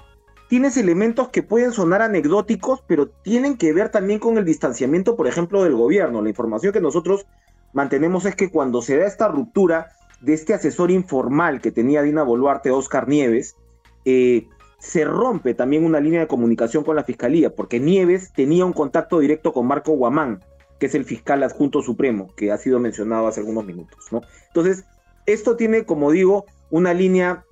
tienes 0.48 0.78
elementos 0.78 1.28
que 1.30 1.44
pueden 1.44 1.74
sonar 1.74 2.02
anecdóticos, 2.02 2.82
pero 2.88 3.10
tienen 3.10 3.58
que 3.58 3.74
ver 3.74 3.90
también 3.90 4.20
con 4.20 4.38
el 4.38 4.46
distanciamiento, 4.46 5.18
por 5.18 5.28
ejemplo, 5.28 5.62
del 5.64 5.76
gobierno. 5.76 6.22
La 6.22 6.30
información 6.30 6.72
que 6.72 6.80
nosotros 6.82 7.26
mantenemos 7.74 8.24
es 8.24 8.38
que 8.38 8.50
cuando 8.50 8.82
se 8.82 8.98
da 8.98 9.06
esta 9.06 9.28
ruptura 9.28 9.90
de 10.22 10.34
este 10.34 10.54
asesor 10.54 10.92
informal 10.92 11.60
que 11.60 11.74
tenía 11.74 12.02
Dina 12.04 12.24
Boluarte, 12.24 12.72
Oscar 12.72 13.10
Nieves, 13.10 13.58
eh, 14.06 14.48
se 14.86 15.04
rompe 15.04 15.56
también 15.56 15.84
una 15.84 16.00
línea 16.00 16.20
de 16.20 16.28
comunicación 16.28 16.84
con 16.84 16.96
la 16.96 17.04
fiscalía, 17.04 17.50
porque 17.50 17.80
Nieves 17.80 18.32
tenía 18.34 18.66
un 18.66 18.74
contacto 18.74 19.20
directo 19.20 19.52
con 19.52 19.66
Marco 19.66 19.94
Guamán, 19.94 20.44
que 20.80 20.86
es 20.86 20.94
el 20.94 21.06
fiscal 21.06 21.42
adjunto 21.42 21.82
supremo, 21.82 22.28
que 22.36 22.52
ha 22.52 22.58
sido 22.58 22.80
mencionado 22.80 23.26
hace 23.26 23.40
algunos 23.40 23.66
minutos, 23.66 24.06
¿no? 24.12 24.22
Entonces, 24.48 24.86
esto 25.26 25.56
tiene, 25.56 25.86
como 25.86 26.12
digo, 26.12 26.46
una 26.70 26.94
línea 26.94 27.46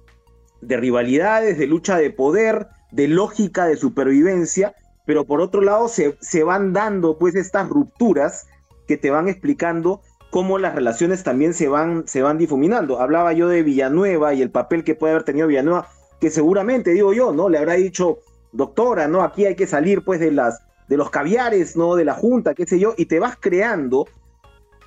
de 0.62 0.78
rivalidades, 0.78 1.58
de 1.58 1.66
lucha 1.66 1.98
de 1.98 2.12
poder, 2.12 2.68
de 2.92 3.08
lógica 3.08 3.66
de 3.66 3.78
supervivencia, 3.78 4.76
pero 5.06 5.26
por 5.26 5.42
otro 5.42 5.62
lado 5.62 5.88
se, 5.88 6.16
se 6.22 6.44
van 6.44 6.72
dando 6.72 7.18
pues 7.18 7.34
estas 7.34 7.68
rupturas 7.68 8.46
que 8.88 8.98
te 8.98 9.10
van 9.10 9.28
explicando 9.28 10.02
cómo 10.30 10.60
las 10.60 10.76
relaciones 10.76 11.24
también 11.24 11.56
se 11.56 11.68
van, 11.68 12.08
se 12.08 12.22
van 12.22 12.38
difuminando. 12.38 13.00
Hablaba 13.00 13.34
yo 13.34 13.50
de 13.50 13.64
Villanueva 13.64 14.36
y 14.36 14.44
el 14.44 14.52
papel 14.52 14.84
que 14.84 14.94
puede 14.94 15.14
haber 15.14 15.24
tenido 15.24 15.48
Villanueva, 15.48 15.88
que 16.24 16.30
seguramente, 16.30 16.92
digo 16.92 17.12
yo, 17.12 17.34
¿no? 17.34 17.50
Le 17.50 17.58
habrá 17.58 17.74
dicho, 17.74 18.20
doctora, 18.54 19.10
¿no? 19.10 19.24
Aquí 19.24 19.46
hay 19.46 19.56
que 19.56 19.68
salir 19.68 20.06
pues 20.06 20.22
de 20.22 20.32
las 20.32 20.62
de 20.88 20.96
los 20.96 21.10
caviares, 21.10 21.76
¿no? 21.76 21.96
De 21.96 22.06
la 22.06 22.14
Junta, 22.14 22.54
qué 22.54 22.66
sé 22.66 22.80
yo, 22.80 22.94
y 22.96 23.08
te 23.08 23.20
vas 23.20 23.36
creando 23.38 24.08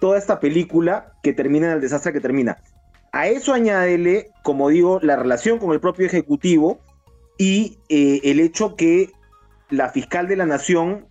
toda 0.01 0.17
esta 0.17 0.41
película 0.41 1.13
que 1.23 1.35
termina 1.35 1.67
en 1.67 1.73
el 1.75 1.83
desastre 1.83 2.15
que 2.15 2.23
termina. 2.23 2.57
A 3.13 3.29
eso 3.29 3.53
añádele, 3.53 4.31
como 4.43 4.71
digo, 4.71 4.99
la 5.03 5.15
relación 5.17 5.59
con 5.59 5.73
el 5.73 5.81
propio 5.81 6.07
Ejecutivo 6.07 6.79
y 7.37 7.77
eh, 7.91 8.23
el 8.25 8.41
hecho 8.41 8.75
que 8.75 9.11
la 9.69 9.91
fiscal 9.91 10.29
de 10.29 10.37
la 10.37 10.47
Nación 10.47 11.05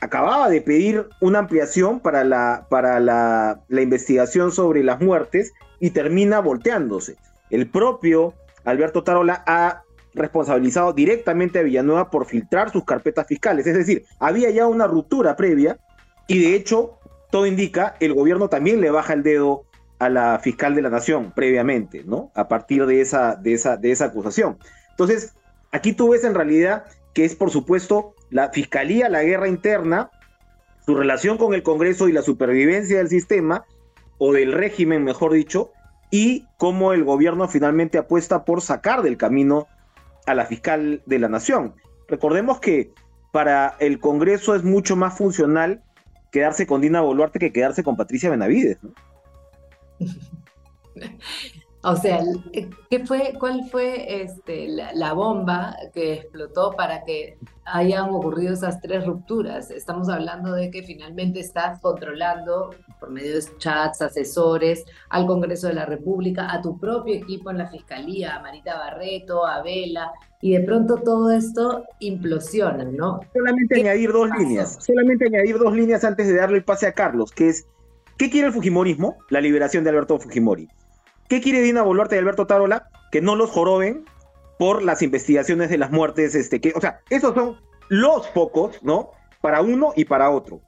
acababa 0.00 0.50
de 0.50 0.60
pedir 0.60 1.08
una 1.22 1.38
ampliación 1.38 2.00
para, 2.00 2.24
la, 2.24 2.66
para 2.68 3.00
la, 3.00 3.62
la 3.68 3.80
investigación 3.80 4.52
sobre 4.52 4.84
las 4.84 5.00
muertes 5.00 5.54
y 5.78 5.92
termina 5.92 6.40
volteándose. 6.40 7.16
El 7.48 7.70
propio 7.70 8.34
Alberto 8.64 9.02
Tarola 9.02 9.42
ha 9.46 9.82
responsabilizado 10.14 10.92
directamente 10.92 11.58
a 11.58 11.62
Villanueva 11.62 12.10
por 12.10 12.26
filtrar 12.26 12.70
sus 12.70 12.84
carpetas 12.84 13.26
fiscales. 13.26 13.66
Es 13.66 13.74
decir, 13.74 14.04
había 14.18 14.50
ya 14.50 14.66
una 14.66 14.86
ruptura 14.86 15.36
previa 15.36 15.78
y 16.26 16.40
de 16.40 16.54
hecho, 16.54 16.98
todo 17.30 17.46
indica, 17.46 17.96
el 18.00 18.14
gobierno 18.14 18.48
también 18.48 18.80
le 18.80 18.90
baja 18.90 19.12
el 19.12 19.22
dedo 19.22 19.64
a 19.98 20.08
la 20.08 20.38
fiscal 20.38 20.74
de 20.74 20.82
la 20.82 20.90
nación 20.90 21.32
previamente, 21.34 22.02
¿no? 22.04 22.32
A 22.34 22.48
partir 22.48 22.86
de 22.86 23.00
esa, 23.00 23.36
de 23.36 23.52
esa, 23.52 23.76
de 23.76 23.92
esa 23.92 24.06
acusación. 24.06 24.58
Entonces, 24.90 25.34
aquí 25.72 25.92
tú 25.92 26.10
ves 26.10 26.24
en 26.24 26.34
realidad 26.34 26.84
que 27.14 27.24
es, 27.24 27.34
por 27.34 27.50
supuesto, 27.50 28.14
la 28.30 28.50
fiscalía, 28.50 29.08
la 29.08 29.22
guerra 29.22 29.48
interna, 29.48 30.10
su 30.86 30.94
relación 30.94 31.36
con 31.36 31.54
el 31.54 31.62
Congreso 31.62 32.08
y 32.08 32.12
la 32.12 32.22
supervivencia 32.22 32.98
del 32.98 33.08
sistema, 33.08 33.64
o 34.18 34.32
del 34.32 34.52
régimen, 34.52 35.02
mejor 35.02 35.32
dicho, 35.32 35.72
y 36.10 36.46
cómo 36.56 36.92
el 36.92 37.04
gobierno 37.04 37.48
finalmente 37.48 37.98
apuesta 37.98 38.44
por 38.44 38.62
sacar 38.62 39.02
del 39.02 39.16
camino 39.16 39.68
a 40.26 40.34
la 40.34 40.46
fiscal 40.46 41.02
de 41.06 41.18
la 41.18 41.28
nación. 41.28 41.74
Recordemos 42.08 42.60
que 42.60 42.92
para 43.32 43.76
el 43.78 44.00
Congreso 44.00 44.54
es 44.54 44.64
mucho 44.64 44.96
más 44.96 45.16
funcional 45.16 45.82
quedarse 46.32 46.66
con 46.66 46.80
Dina 46.80 47.00
Boluarte 47.00 47.38
que 47.38 47.52
quedarse 47.52 47.82
con 47.82 47.96
Patricia 47.96 48.30
Benavides. 48.30 48.78
O 51.82 51.96
sea, 51.96 52.20
¿qué 52.90 53.06
fue, 53.06 53.32
¿cuál 53.38 53.64
fue 53.70 54.22
este, 54.22 54.68
la, 54.68 55.12
bomba 55.14 55.74
que 55.94 56.12
explotó 56.12 56.72
para 56.72 57.04
que 57.04 57.38
hayan 57.64 58.10
ocurrido 58.10 58.52
esas 58.52 58.82
tres 58.82 59.06
rupturas? 59.06 59.70
Estamos 59.70 60.10
hablando 60.10 60.52
de 60.52 60.70
que 60.70 60.82
finalmente 60.82 61.40
estás 61.40 61.80
controlando 61.80 62.74
por 62.98 63.10
medio 63.10 63.34
de 63.34 63.42
chats, 63.56 64.02
asesores, 64.02 64.84
al 65.08 65.26
Congreso 65.26 65.68
de 65.68 65.74
la 65.74 65.86
República, 65.86 66.52
a 66.52 66.60
tu 66.60 66.78
propio 66.78 67.14
equipo 67.14 67.50
en 67.50 67.56
la 67.56 67.70
Fiscalía, 67.70 68.36
a 68.36 68.42
Marita 68.42 68.76
Barreto, 68.76 69.46
a 69.46 69.62
Vela, 69.62 70.12
y 70.42 70.52
de 70.52 70.60
pronto 70.60 70.96
todo 70.96 71.30
esto 71.30 71.84
implosiona, 72.00 72.84
¿no? 72.84 73.20
Solamente 73.32 73.80
añadir 73.80 74.12
dos 74.12 74.28
líneas, 74.38 74.78
solamente 74.84 75.26
añadir 75.26 75.58
dos 75.58 75.74
líneas 75.74 76.04
antes 76.04 76.28
de 76.28 76.36
darle 76.36 76.58
el 76.58 76.64
pase 76.64 76.86
a 76.86 76.92
Carlos, 76.92 77.32
que 77.32 77.48
es, 77.48 77.66
¿qué 78.18 78.28
quiere 78.28 78.48
el 78.48 78.52
Fujimorismo? 78.52 79.16
La 79.30 79.40
liberación 79.40 79.82
de 79.82 79.90
Alberto 79.90 80.18
Fujimori. 80.18 80.68
¿Qué 81.30 81.40
quiere 81.40 81.60
Dina 81.60 81.82
Boluarte 81.82 82.16
y 82.16 82.18
Alberto 82.18 82.48
Tarola? 82.48 82.90
Que 83.12 83.20
no 83.20 83.36
los 83.36 83.50
joroben 83.50 84.04
por 84.58 84.82
las 84.82 85.00
investigaciones 85.00 85.70
de 85.70 85.78
las 85.78 85.92
muertes, 85.92 86.34
este, 86.34 86.60
que, 86.60 86.72
o 86.74 86.80
sea, 86.80 87.02
esos 87.08 87.34
son 87.36 87.56
los 87.88 88.28
focos, 88.30 88.82
¿no? 88.82 89.12
Para 89.40 89.62
uno 89.62 89.92
y 89.94 90.06
para 90.06 90.30
otro. 90.30 90.60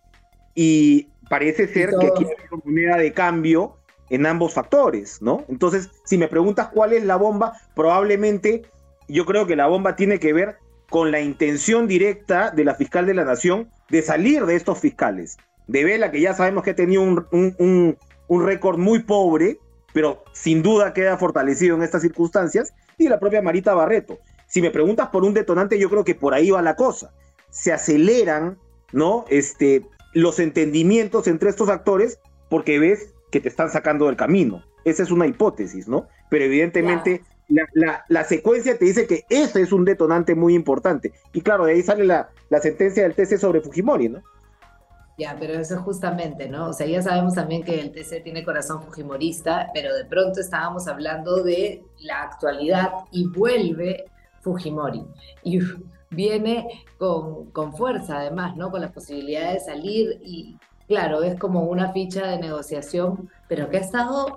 Y 0.54 1.08
parece 1.28 1.66
ser 1.66 1.90
que 1.98 2.06
aquí 2.06 2.24
hay 2.24 2.46
una 2.52 2.62
moneda 2.64 2.96
de 2.96 3.12
cambio 3.12 3.76
en 4.08 4.24
ambos 4.24 4.54
factores, 4.54 5.20
¿no? 5.20 5.44
Entonces, 5.48 5.90
si 6.04 6.16
me 6.16 6.28
preguntas 6.28 6.68
cuál 6.68 6.92
es 6.92 7.02
la 7.02 7.16
bomba, 7.16 7.54
probablemente 7.74 8.62
yo 9.08 9.26
creo 9.26 9.48
que 9.48 9.56
la 9.56 9.66
bomba 9.66 9.96
tiene 9.96 10.20
que 10.20 10.32
ver 10.32 10.58
con 10.90 11.10
la 11.10 11.20
intención 11.20 11.88
directa 11.88 12.52
de 12.52 12.64
la 12.64 12.76
fiscal 12.76 13.06
de 13.06 13.14
la 13.14 13.24
nación 13.24 13.68
de 13.90 14.00
salir 14.00 14.46
de 14.46 14.54
estos 14.54 14.78
fiscales. 14.78 15.38
De 15.66 15.82
Vela, 15.82 16.12
que 16.12 16.20
ya 16.20 16.34
sabemos 16.34 16.62
que 16.62 16.70
ha 16.70 16.76
tenido 16.76 17.02
un, 17.02 17.26
un, 17.32 17.98
un 18.28 18.46
récord 18.46 18.78
muy 18.78 19.00
pobre, 19.00 19.58
pero 19.92 20.24
sin 20.32 20.62
duda 20.62 20.92
queda 20.92 21.16
fortalecido 21.18 21.76
en 21.76 21.82
estas 21.82 22.02
circunstancias, 22.02 22.72
y 22.98 23.08
la 23.08 23.18
propia 23.18 23.42
Marita 23.42 23.74
Barreto. 23.74 24.18
Si 24.46 24.60
me 24.60 24.70
preguntas 24.70 25.08
por 25.08 25.24
un 25.24 25.34
detonante, 25.34 25.78
yo 25.78 25.88
creo 25.88 26.04
que 26.04 26.14
por 26.14 26.34
ahí 26.34 26.50
va 26.50 26.62
la 26.62 26.76
cosa. 26.76 27.12
Se 27.50 27.72
aceleran, 27.72 28.58
¿no? 28.92 29.24
Este, 29.28 29.86
los 30.12 30.38
entendimientos 30.38 31.26
entre 31.26 31.50
estos 31.50 31.68
actores 31.68 32.18
porque 32.48 32.78
ves 32.78 33.14
que 33.30 33.40
te 33.40 33.48
están 33.48 33.70
sacando 33.70 34.06
del 34.06 34.16
camino. 34.16 34.62
Esa 34.84 35.02
es 35.02 35.10
una 35.10 35.26
hipótesis, 35.26 35.88
¿no? 35.88 36.06
Pero 36.28 36.44
evidentemente 36.44 37.22
la, 37.48 38.04
la, 38.08 38.24
secuencia 38.24 38.78
te 38.78 38.84
dice 38.84 39.06
que 39.06 39.24
ese 39.28 39.62
es 39.62 39.72
un 39.72 39.84
detonante 39.84 40.34
muy 40.34 40.54
importante. 40.54 41.12
Y 41.32 41.40
claro, 41.40 41.64
de 41.64 41.72
ahí 41.72 41.82
sale 41.82 42.04
la, 42.04 42.30
la 42.50 42.60
sentencia 42.60 43.02
del 43.02 43.14
TC 43.14 43.38
sobre 43.38 43.60
Fujimori, 43.60 44.08
¿no? 44.08 44.22
Ya, 45.18 45.36
pero 45.38 45.54
eso 45.54 45.74
es 45.74 45.80
justamente, 45.80 46.48
¿no? 46.48 46.70
O 46.70 46.72
sea, 46.72 46.86
ya 46.86 47.02
sabemos 47.02 47.34
también 47.34 47.62
que 47.62 47.78
el 47.78 47.92
TC 47.92 48.22
tiene 48.22 48.44
corazón 48.44 48.82
fujimorista, 48.82 49.68
pero 49.74 49.94
de 49.94 50.06
pronto 50.06 50.40
estábamos 50.40 50.88
hablando 50.88 51.42
de 51.42 51.84
la 52.00 52.22
actualidad 52.22 52.92
y 53.10 53.28
vuelve 53.28 54.06
Fujimori. 54.40 55.04
Y 55.44 55.60
viene 56.10 56.84
con, 56.98 57.50
con 57.52 57.72
fuerza, 57.74 58.18
además, 58.18 58.56
¿no? 58.56 58.70
Con 58.70 58.80
la 58.80 58.92
posibilidad 58.92 59.52
de 59.52 59.60
salir 59.60 60.20
y, 60.22 60.58
claro, 60.88 61.22
es 61.22 61.38
como 61.38 61.64
una 61.64 61.92
ficha 61.92 62.26
de 62.26 62.38
negociación, 62.38 63.30
pero 63.48 63.68
que 63.70 63.78
ha 63.78 63.80
estado 63.80 64.36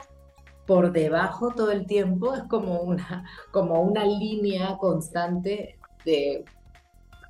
por 0.66 0.92
debajo 0.92 1.52
todo 1.52 1.72
el 1.72 1.86
tiempo, 1.86 2.34
es 2.34 2.44
como 2.44 2.82
una, 2.82 3.26
como 3.52 3.82
una 3.82 4.06
línea 4.06 4.78
constante 4.78 5.78
de 6.06 6.44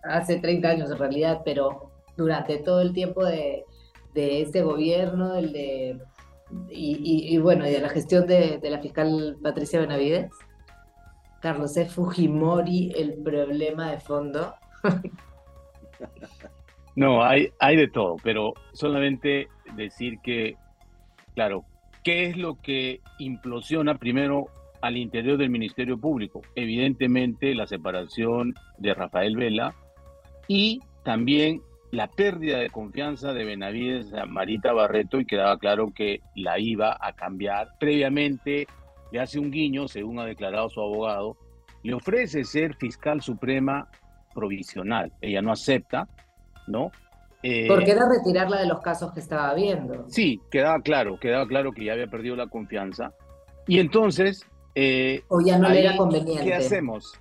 hace 0.03 0.37
30 0.37 0.67
años 0.67 0.91
en 0.91 0.97
realidad, 0.97 1.41
pero 1.43 1.91
durante 2.17 2.57
todo 2.57 2.81
el 2.81 2.93
tiempo 2.93 3.25
de, 3.25 3.65
este 4.13 4.61
gobierno, 4.61 5.35
el 5.35 5.51
de, 5.51 5.99
y, 6.69 7.37
bueno, 7.37 7.67
y 7.67 7.71
de 7.71 7.81
la 7.81 7.89
gestión 7.89 8.27
de, 8.27 8.59
la 8.63 8.79
fiscal 8.79 9.37
Patricia 9.41 9.79
Benavides? 9.79 10.31
Carlos, 11.41 11.75
¿es 11.77 11.93
Fujimori 11.93 12.91
el 12.95 13.21
problema 13.21 13.91
de 13.91 13.99
fondo? 13.99 14.55
no, 16.95 17.23
hay, 17.23 17.49
hay 17.59 17.75
de 17.75 17.87
todo, 17.87 18.15
pero 18.23 18.53
solamente 18.73 19.49
decir 19.75 20.19
que, 20.23 20.55
claro, 21.35 21.65
¿qué 22.03 22.25
es 22.25 22.37
lo 22.37 22.59
que 22.61 23.01
implosiona 23.19 23.97
primero 23.97 24.47
al 24.81 24.97
interior 24.97 25.37
del 25.37 25.49
Ministerio 25.49 25.99
Público? 25.99 26.41
Evidentemente 26.55 27.53
la 27.53 27.67
separación 27.67 28.55
de 28.77 28.93
Rafael 28.93 29.35
Vela 29.35 29.75
y 30.47 30.79
también 31.03 31.61
la 31.95 32.07
pérdida 32.07 32.59
de 32.59 32.69
confianza 32.69 33.33
de 33.33 33.45
Benavides 33.45 34.13
a 34.13 34.25
Marita 34.25 34.73
Barreto 34.73 35.19
y 35.19 35.25
quedaba 35.25 35.57
claro 35.57 35.93
que 35.95 36.21
la 36.35 36.59
iba 36.59 36.97
a 36.99 37.13
cambiar. 37.13 37.69
Previamente 37.79 38.67
le 39.11 39.19
hace 39.21 39.39
un 39.39 39.49
guiño, 39.49 39.87
según 39.87 40.19
ha 40.19 40.25
declarado 40.25 40.69
su 40.69 40.81
abogado, 40.81 41.37
le 41.83 41.93
ofrece 41.93 42.43
ser 42.43 42.75
fiscal 42.75 43.21
suprema 43.21 43.87
provisional. 44.33 45.13
Ella 45.21 45.41
no 45.41 45.53
acepta, 45.53 46.07
¿no? 46.67 46.91
Eh, 47.41 47.67
Porque 47.67 47.91
era 47.91 48.09
retirarla 48.09 48.59
de 48.59 48.67
los 48.67 48.81
casos 48.81 49.13
que 49.13 49.21
estaba 49.21 49.53
viendo. 49.53 50.05
Sí, 50.09 50.41
quedaba 50.51 50.81
claro, 50.81 51.17
quedaba 51.17 51.47
claro 51.47 51.71
que 51.71 51.85
ya 51.85 51.93
había 51.93 52.07
perdido 52.07 52.35
la 52.35 52.47
confianza. 52.47 53.13
Y 53.67 53.79
entonces... 53.79 54.45
Eh, 54.73 55.23
o 55.29 55.39
ya 55.39 55.57
no 55.57 55.69
le 55.69 55.79
era 55.79 55.95
conveniente. 55.95 56.43
¿Qué 56.43 56.53
hacemos? 56.53 57.13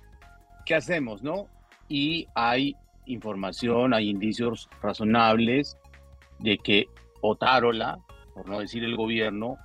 ¿Qué 0.65 0.75
hacemos, 0.75 1.23
no? 1.23 1.47
Y 1.87 2.27
hay 2.35 2.75
información, 3.05 3.93
hay 3.93 4.09
indicios 4.09 4.69
razonables 4.81 5.77
de 6.39 6.57
que 6.57 6.87
Otárola, 7.21 7.99
por 8.33 8.47
no 8.47 8.59
decir 8.59 8.83
el 8.83 8.95
gobierno, 8.95 9.57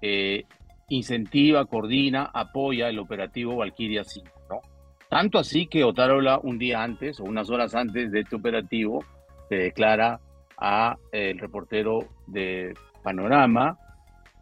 eh, 0.00 0.44
incentiva, 0.88 1.64
coordina, 1.66 2.30
apoya 2.32 2.88
el 2.88 2.98
operativo 2.98 3.56
Valkyria 3.56 4.04
5, 4.04 4.28
¿no? 4.50 4.60
Tanto 5.08 5.38
así 5.38 5.66
que 5.66 5.84
Otárola 5.84 6.38
un 6.42 6.58
día 6.58 6.82
antes 6.82 7.20
o 7.20 7.24
unas 7.24 7.50
horas 7.50 7.74
antes 7.74 8.10
de 8.10 8.20
este 8.20 8.36
operativo 8.36 9.04
se 9.48 9.56
declara 9.56 10.20
a 10.56 10.96
eh, 11.12 11.30
el 11.30 11.38
reportero 11.38 12.08
de 12.26 12.74
Panorama 13.02 13.78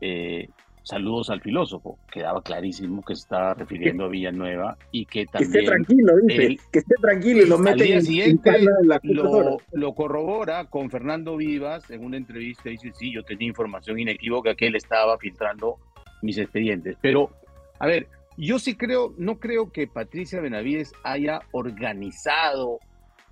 eh, 0.01 0.49
saludos 0.83 1.31
al 1.31 1.41
filósofo. 1.41 1.99
Quedaba 2.11 2.43
clarísimo 2.43 3.03
que 3.03 3.15
se 3.15 3.23
estaba 3.23 3.55
refiriendo 3.55 4.05
a 4.05 4.09
Villanueva 4.09 4.77
y 4.91 5.07
que 5.07 5.27
también... 5.27 5.53
Que 5.53 5.59
esté 5.59 5.71
tranquilo, 5.71 6.13
dice, 6.27 6.59
que 6.71 6.79
esté 6.79 6.95
tranquilo 7.01 7.43
y 7.43 7.49
lo 7.49 7.59
mete 7.59 7.93
en, 7.93 8.03
siguiente, 8.03 8.51
la 8.85 9.01
lo, 9.03 9.59
lo, 9.73 9.95
corrobora 9.95 10.67
con 10.67 10.91
Fernando 10.91 11.37
Vivas 11.37 11.91
en 11.91 12.05
una 12.05 12.17
entrevista, 12.17 12.71
dice, 12.71 12.93
sí, 12.95 13.13
yo 13.13 13.23
tenía 13.23 13.49
información 13.49 13.99
inequívoca 13.99 14.55
que 14.55 14.67
él 14.67 14.77
estaba 14.77 15.19
filtrando 15.19 15.79
mis 16.23 16.39
expedientes. 16.39 16.97
Pero, 17.01 17.31
a 17.79 17.87
ver, 17.87 18.09
yo 18.37 18.59
sí 18.59 18.77
creo, 18.77 19.15
no 19.19 19.39
creo 19.39 19.71
que 19.71 19.87
Patricia 19.87 20.41
Benavides 20.41 20.93
haya 21.05 21.41
organizado 21.53 22.79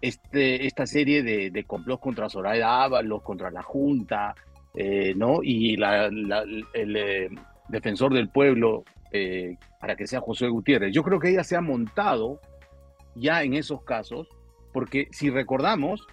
este, 0.00 0.66
esta 0.66 0.86
serie 0.86 1.22
de, 1.22 1.50
de 1.50 1.64
complots 1.64 2.02
contra 2.02 2.28
Soraya 2.28 2.82
Ábalos, 2.82 3.22
contra 3.22 3.50
la 3.50 3.62
Junta, 3.62 4.34
eh, 4.74 5.14
¿no? 5.16 5.42
Y 5.42 5.76
la, 5.76 6.06
el 6.06 6.96
eh, 6.96 7.28
defensor 7.68 8.12
del 8.12 8.28
pueblo 8.28 8.84
eh, 9.12 9.56
para 9.80 9.96
que 9.96 10.06
sea 10.06 10.20
José 10.20 10.48
Gutiérrez. 10.48 10.92
Yo 10.92 11.02
creo 11.02 11.18
que 11.18 11.30
ella 11.30 11.44
se 11.44 11.56
ha 11.56 11.60
montado 11.60 12.40
ya 13.14 13.42
en 13.42 13.54
esos 13.54 13.82
casos, 13.82 14.28
porque 14.72 15.08
si 15.10 15.30
recordamos, 15.30 16.06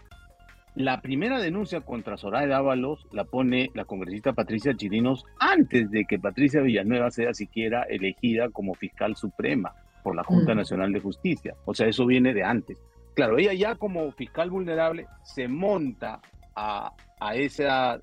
la 0.74 1.02
primera 1.02 1.40
denuncia 1.40 1.82
contra 1.82 2.18
Soraya 2.18 2.48
Dávalos 2.48 3.08
la 3.12 3.26
pone 3.26 3.70
la 3.74 3.86
congresista 3.86 4.34
Patricia 4.34 4.76
Chirinos 4.76 5.26
antes 5.40 5.92
de 5.92 6.06
que 6.06 6.20
Patricia 6.20 6.62
Villanueva 6.62 7.12
sea 7.12 7.34
siquiera 7.34 7.84
elegida 7.84 8.50
como 8.50 8.74
fiscal 8.74 9.16
suprema 9.16 9.74
por 10.04 10.16
la 10.16 10.24
Junta 10.24 10.54
mm. 10.54 10.58
Nacional 10.58 10.92
de 10.92 11.00
Justicia. 11.00 11.56
O 11.66 11.74
sea, 11.74 11.88
eso 11.88 12.06
viene 12.06 12.34
de 12.34 12.44
antes. 12.44 12.80
Claro, 13.16 13.38
ella 13.38 13.54
ya 13.54 13.76
como 13.76 14.12
fiscal 14.12 14.50
vulnerable 14.50 15.08
se 15.24 15.48
monta 15.48 16.20
a, 16.56 16.94
a 17.20 17.36
esa 17.36 18.00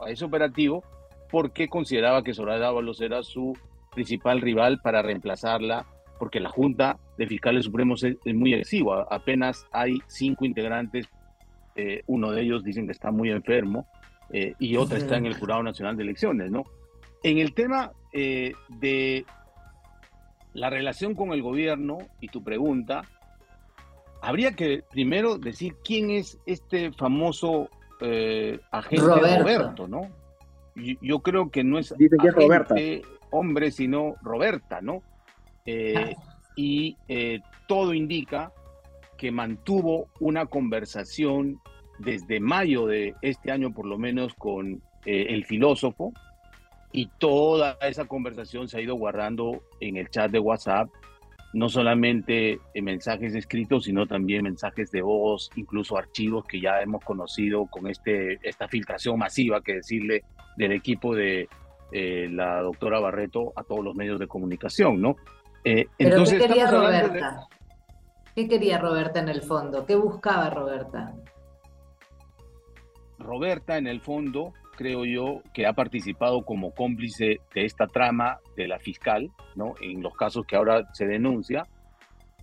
a 0.00 0.10
ese 0.10 0.24
operativo 0.24 0.82
porque 1.30 1.68
consideraba 1.68 2.22
que 2.22 2.34
Soraya 2.34 2.60
Dávalos 2.60 3.00
era 3.00 3.22
su 3.22 3.56
principal 3.94 4.40
rival 4.40 4.80
para 4.80 5.02
reemplazarla, 5.02 5.86
porque 6.18 6.40
la 6.40 6.48
Junta 6.48 6.98
de 7.16 7.26
Fiscales 7.26 7.64
Supremos 7.64 8.02
es, 8.02 8.16
muy 8.34 8.54
exigua, 8.54 9.06
apenas 9.10 9.66
hay 9.72 9.98
cinco 10.06 10.44
integrantes, 10.44 11.08
eh, 11.76 12.02
uno 12.06 12.32
de 12.32 12.42
ellos 12.42 12.64
dicen 12.64 12.86
que 12.86 12.92
está 12.92 13.10
muy 13.10 13.30
enfermo 13.30 13.86
eh, 14.30 14.54
y 14.58 14.76
otra 14.76 14.98
está 14.98 15.16
en 15.16 15.26
el 15.26 15.34
Jurado 15.34 15.62
Nacional 15.62 15.96
de 15.96 16.02
Elecciones, 16.02 16.50
¿no? 16.50 16.64
En 17.22 17.38
el 17.38 17.54
tema 17.54 17.92
eh, 18.12 18.52
de 18.68 19.24
la 20.54 20.70
relación 20.70 21.14
con 21.14 21.32
el 21.32 21.42
gobierno 21.42 21.98
y 22.20 22.28
tu 22.28 22.42
pregunta, 22.42 23.02
habría 24.22 24.52
que 24.52 24.82
primero 24.90 25.38
decir 25.38 25.76
quién 25.84 26.10
es 26.10 26.38
este 26.46 26.92
famoso 26.92 27.68
eh, 28.00 28.60
agente 28.70 29.04
Roberto. 29.04 29.88
¿no? 29.88 30.10
Yo, 30.74 31.20
creo 31.20 31.50
que 31.50 31.64
no 31.64 31.78
es 31.78 31.92
agente, 31.92 33.02
hombre, 33.30 33.70
sino 33.70 34.14
Roberta, 34.22 34.80
¿no? 34.80 35.02
Eh, 35.66 36.14
y 36.56 36.96
eh, 37.08 37.40
todo 37.66 37.94
indica 37.94 38.52
que 39.16 39.30
mantuvo 39.30 40.08
una 40.20 40.46
conversación 40.46 41.60
desde 41.98 42.40
mayo 42.40 42.86
de 42.86 43.14
este 43.22 43.50
año, 43.50 43.72
por 43.72 43.86
lo 43.86 43.98
menos, 43.98 44.34
con 44.34 44.82
el 45.04 45.44
filósofo, 45.46 46.12
y 46.92 47.06
toda 47.18 47.78
esa 47.80 48.06
conversación 48.06 48.68
se 48.68 48.78
ha 48.78 48.80
ido 48.80 48.94
guardando 48.94 49.62
en 49.80 49.96
el 49.96 50.10
chat 50.10 50.30
de 50.30 50.38
WhatsApp 50.38 50.88
no 51.52 51.68
solamente 51.68 52.60
mensajes 52.74 53.34
escritos, 53.34 53.84
sino 53.84 54.06
también 54.06 54.44
mensajes 54.44 54.90
de 54.90 55.02
voz, 55.02 55.50
incluso 55.56 55.96
archivos 55.96 56.44
que 56.44 56.60
ya 56.60 56.80
hemos 56.82 57.02
conocido 57.04 57.66
con 57.66 57.86
este, 57.86 58.38
esta 58.42 58.68
filtración 58.68 59.18
masiva, 59.18 59.62
que 59.62 59.76
decirle, 59.76 60.24
del 60.56 60.72
equipo 60.72 61.14
de 61.14 61.48
eh, 61.92 62.28
la 62.30 62.60
doctora 62.60 63.00
Barreto 63.00 63.52
a 63.56 63.62
todos 63.62 63.82
los 63.82 63.94
medios 63.94 64.18
de 64.18 64.26
comunicación, 64.26 65.00
¿no? 65.00 65.16
Eh, 65.64 65.86
¿Pero 65.96 66.24
qué 66.24 66.38
quería 66.38 66.70
Roberta? 66.70 67.46
¿Qué 68.34 68.46
quería 68.46 68.78
Roberta 68.78 69.20
en 69.20 69.28
el 69.28 69.42
fondo? 69.42 69.86
¿Qué 69.86 69.96
buscaba 69.96 70.50
Roberta? 70.50 71.14
Roberta, 73.18 73.78
en 73.78 73.86
el 73.86 74.00
fondo, 74.00 74.52
creo 74.78 75.04
yo, 75.04 75.42
que 75.52 75.66
ha 75.66 75.72
participado 75.72 76.42
como 76.42 76.72
cómplice 76.72 77.40
de 77.52 77.64
esta 77.64 77.88
trama 77.88 78.38
de 78.56 78.68
la 78.68 78.78
fiscal, 78.78 79.28
¿no? 79.56 79.74
En 79.80 80.04
los 80.04 80.14
casos 80.14 80.46
que 80.46 80.54
ahora 80.54 80.88
se 80.94 81.04
denuncia. 81.04 81.66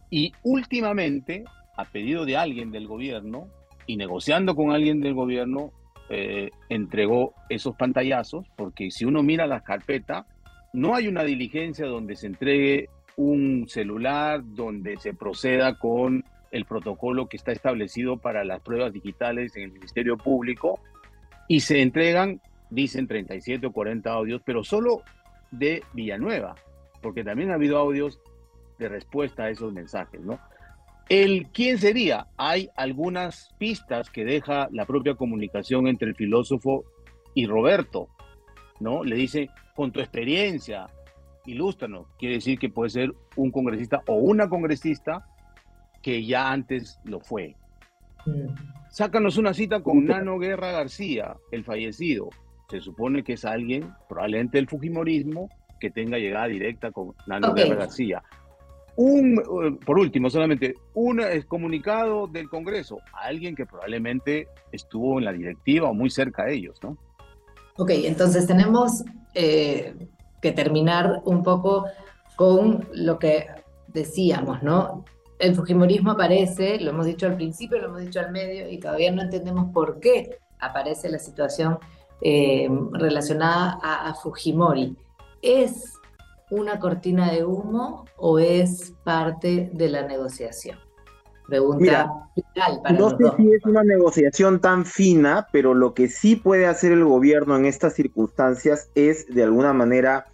Y 0.09 0.33
últimamente, 0.43 1.45
a 1.77 1.85
pedido 1.85 2.25
de 2.25 2.35
alguien 2.35 2.71
del 2.71 2.87
gobierno 2.87 3.47
y 3.87 3.95
negociando 3.95 4.53
con 4.53 4.71
alguien 4.71 4.99
del 4.99 5.13
gobierno, 5.13 5.71
eh, 6.09 6.49
entregó 6.67 7.33
esos 7.47 7.73
pantallazos, 7.77 8.45
porque 8.57 8.91
si 8.91 9.05
uno 9.05 9.23
mira 9.23 9.47
la 9.47 9.61
carpeta, 9.61 10.25
no 10.73 10.93
hay 10.93 11.07
una 11.07 11.23
diligencia 11.23 11.85
donde 11.85 12.17
se 12.17 12.27
entregue 12.27 12.89
un 13.15 13.65
celular, 13.69 14.41
donde 14.43 14.97
se 14.97 15.13
proceda 15.13 15.79
con 15.79 16.25
el 16.51 16.65
protocolo 16.65 17.27
que 17.27 17.37
está 17.37 17.53
establecido 17.53 18.17
para 18.17 18.43
las 18.43 18.61
pruebas 18.61 18.91
digitales 18.91 19.55
en 19.55 19.63
el 19.63 19.71
Ministerio 19.71 20.17
Público, 20.17 20.81
y 21.47 21.59
se 21.59 21.81
entregan, 21.81 22.41
dicen 22.69 23.07
37 23.07 23.67
o 23.67 23.71
40 23.71 24.11
audios, 24.11 24.41
pero 24.45 24.63
solo 24.63 25.03
de 25.51 25.83
Villanueva, 25.93 26.55
porque 27.01 27.23
también 27.23 27.51
ha 27.51 27.55
habido 27.55 27.77
audios 27.77 28.19
de 28.77 28.89
respuesta 28.89 29.43
a 29.43 29.49
esos 29.49 29.71
mensajes, 29.71 30.21
¿no? 30.21 30.39
El 31.07 31.49
quién 31.53 31.77
sería, 31.77 32.27
hay 32.35 32.69
algunas 32.75 33.53
pistas 33.59 34.09
que 34.09 34.25
deja 34.25 34.67
la 34.71 34.85
propia 34.85 35.15
comunicación 35.15 35.87
entre 35.87 36.09
el 36.09 36.15
filósofo 36.15 36.83
y 37.35 37.45
Roberto, 37.45 38.09
¿no? 38.79 39.03
Le 39.03 39.15
dice, 39.15 39.49
con 39.75 39.91
tu 39.91 39.99
experiencia, 39.99 40.87
ilústranos, 41.45 42.07
quiere 42.17 42.35
decir 42.35 42.57
que 42.57 42.69
puede 42.69 42.89
ser 42.89 43.13
un 43.35 43.51
congresista 43.51 44.01
o 44.07 44.15
una 44.15 44.49
congresista 44.49 45.27
que 46.01 46.25
ya 46.25 46.51
antes 46.51 46.99
lo 47.03 47.19
fue. 47.19 47.55
Mm. 48.25 48.74
Sácanos 48.95 49.35
una 49.35 49.53
cita 49.53 49.83
con 49.83 50.05
Nano 50.05 50.39
Guerra 50.39 50.71
García, 50.71 51.35
el 51.51 51.65
fallecido. 51.65 52.29
Se 52.69 52.79
supone 52.79 53.25
que 53.25 53.33
es 53.33 53.43
alguien, 53.43 53.93
probablemente 54.07 54.57
del 54.57 54.69
Fujimorismo, 54.69 55.49
que 55.81 55.91
tenga 55.91 56.17
llegada 56.17 56.47
directa 56.47 56.93
con 56.93 57.13
Nano 57.27 57.53
Guerra 57.53 57.75
García. 57.75 58.23
Un, 58.95 59.37
eh, 59.37 59.77
por 59.85 59.99
último, 59.99 60.29
solamente 60.29 60.75
un 60.93 61.21
comunicado 61.45 62.27
del 62.27 62.47
Congreso 62.47 62.99
a 63.11 63.25
alguien 63.25 63.53
que 63.53 63.65
probablemente 63.65 64.47
estuvo 64.71 65.19
en 65.19 65.25
la 65.25 65.33
directiva 65.33 65.89
o 65.89 65.93
muy 65.93 66.09
cerca 66.09 66.45
de 66.45 66.53
ellos, 66.53 66.79
¿no? 66.81 66.97
Ok, 67.75 67.89
entonces 67.95 68.47
tenemos 68.47 69.03
eh, 69.33 69.93
que 70.41 70.53
terminar 70.53 71.21
un 71.25 71.43
poco 71.43 71.83
con 72.37 72.87
lo 72.93 73.19
que 73.19 73.45
decíamos, 73.89 74.63
¿no? 74.63 75.03
El 75.39 75.55
Fujimorismo 75.55 76.11
aparece, 76.11 76.79
lo 76.79 76.91
hemos 76.91 77.05
dicho 77.05 77.25
al 77.25 77.35
principio, 77.35 77.79
lo 77.79 77.87
hemos 77.87 78.01
dicho 78.01 78.19
al 78.19 78.31
medio, 78.31 78.69
y 78.69 78.79
todavía 78.79 79.11
no 79.11 79.21
entendemos 79.21 79.71
por 79.73 79.99
qué 79.99 80.37
aparece 80.59 81.09
la 81.09 81.19
situación 81.19 81.79
eh, 82.21 82.69
relacionada 82.93 83.79
a, 83.81 84.13
Fujimori. 84.15 84.95
¿Es 85.41 85.93
una 86.49 86.79
cortina 86.79 87.31
de 87.31 87.43
humo 87.43 88.05
o 88.17 88.39
es 88.39 88.93
parte 89.03 89.69
de 89.73 89.89
la 89.89 90.07
negociación? 90.07 90.79
Pregunta 91.47 92.11
No 92.97 93.09
sé 93.11 93.25
si 93.37 93.51
es 93.51 93.63
una 93.65 93.83
negociación 93.83 94.59
tan 94.59 94.83
fina, 94.85 95.47
pero 95.51 95.75
lo 95.75 95.93
que 95.93 96.07
sí 96.07 96.35
puede 96.35 96.65
hacer 96.65 96.91
el 96.91 97.03
gobierno 97.03 97.55
en 97.55 97.65
estas 97.65 97.93
circunstancias 97.93 98.89
es 98.95 99.27
de 99.27 99.43
alguna 99.43 99.71
manera 99.73 100.25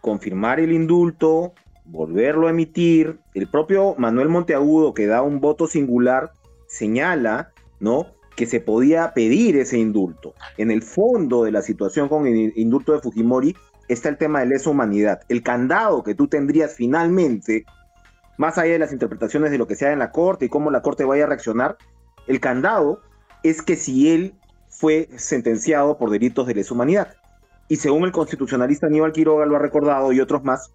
confirmar 0.00 0.60
el 0.60 0.70
indulto, 0.70 1.54
volverlo 1.90 2.46
a 2.46 2.50
emitir. 2.50 3.18
El 3.34 3.48
propio 3.48 3.94
Manuel 3.98 4.28
Monteagudo, 4.28 4.94
que 4.94 5.06
da 5.06 5.22
un 5.22 5.40
voto 5.40 5.66
singular, 5.66 6.32
señala, 6.66 7.52
¿no? 7.80 8.06
que 8.36 8.46
se 8.46 8.60
podía 8.60 9.12
pedir 9.12 9.56
ese 9.58 9.78
indulto. 9.78 10.34
En 10.56 10.70
el 10.70 10.82
fondo 10.82 11.44
de 11.44 11.52
la 11.52 11.62
situación 11.62 12.08
con 12.08 12.26
el 12.26 12.54
indulto 12.56 12.92
de 12.92 13.00
Fujimori 13.00 13.54
está 13.88 14.08
el 14.08 14.16
tema 14.16 14.40
de 14.40 14.46
lesa 14.46 14.70
humanidad. 14.70 15.20
El 15.28 15.42
candado 15.42 16.02
que 16.02 16.14
tú 16.14 16.26
tendrías 16.26 16.74
finalmente, 16.74 17.66
más 18.38 18.56
allá 18.56 18.72
de 18.72 18.78
las 18.78 18.92
interpretaciones 18.92 19.50
de 19.50 19.58
lo 19.58 19.66
que 19.66 19.76
sea 19.76 19.92
en 19.92 19.98
la 19.98 20.10
corte 20.10 20.46
y 20.46 20.48
cómo 20.48 20.70
la 20.70 20.80
corte 20.80 21.04
vaya 21.04 21.24
a 21.24 21.26
reaccionar, 21.26 21.76
el 22.28 22.40
candado 22.40 23.02
es 23.42 23.60
que 23.60 23.76
si 23.76 24.10
él 24.10 24.34
fue 24.68 25.08
sentenciado 25.16 25.98
por 25.98 26.10
delitos 26.10 26.46
de 26.46 26.54
lesa 26.54 26.72
humanidad. 26.72 27.16
Y 27.68 27.76
según 27.76 28.04
el 28.04 28.12
constitucionalista 28.12 28.86
Aníbal 28.86 29.12
Quiroga 29.12 29.44
lo 29.44 29.56
ha 29.56 29.60
recordado 29.60 30.12
y 30.12 30.20
otros 30.20 30.44
más, 30.44 30.72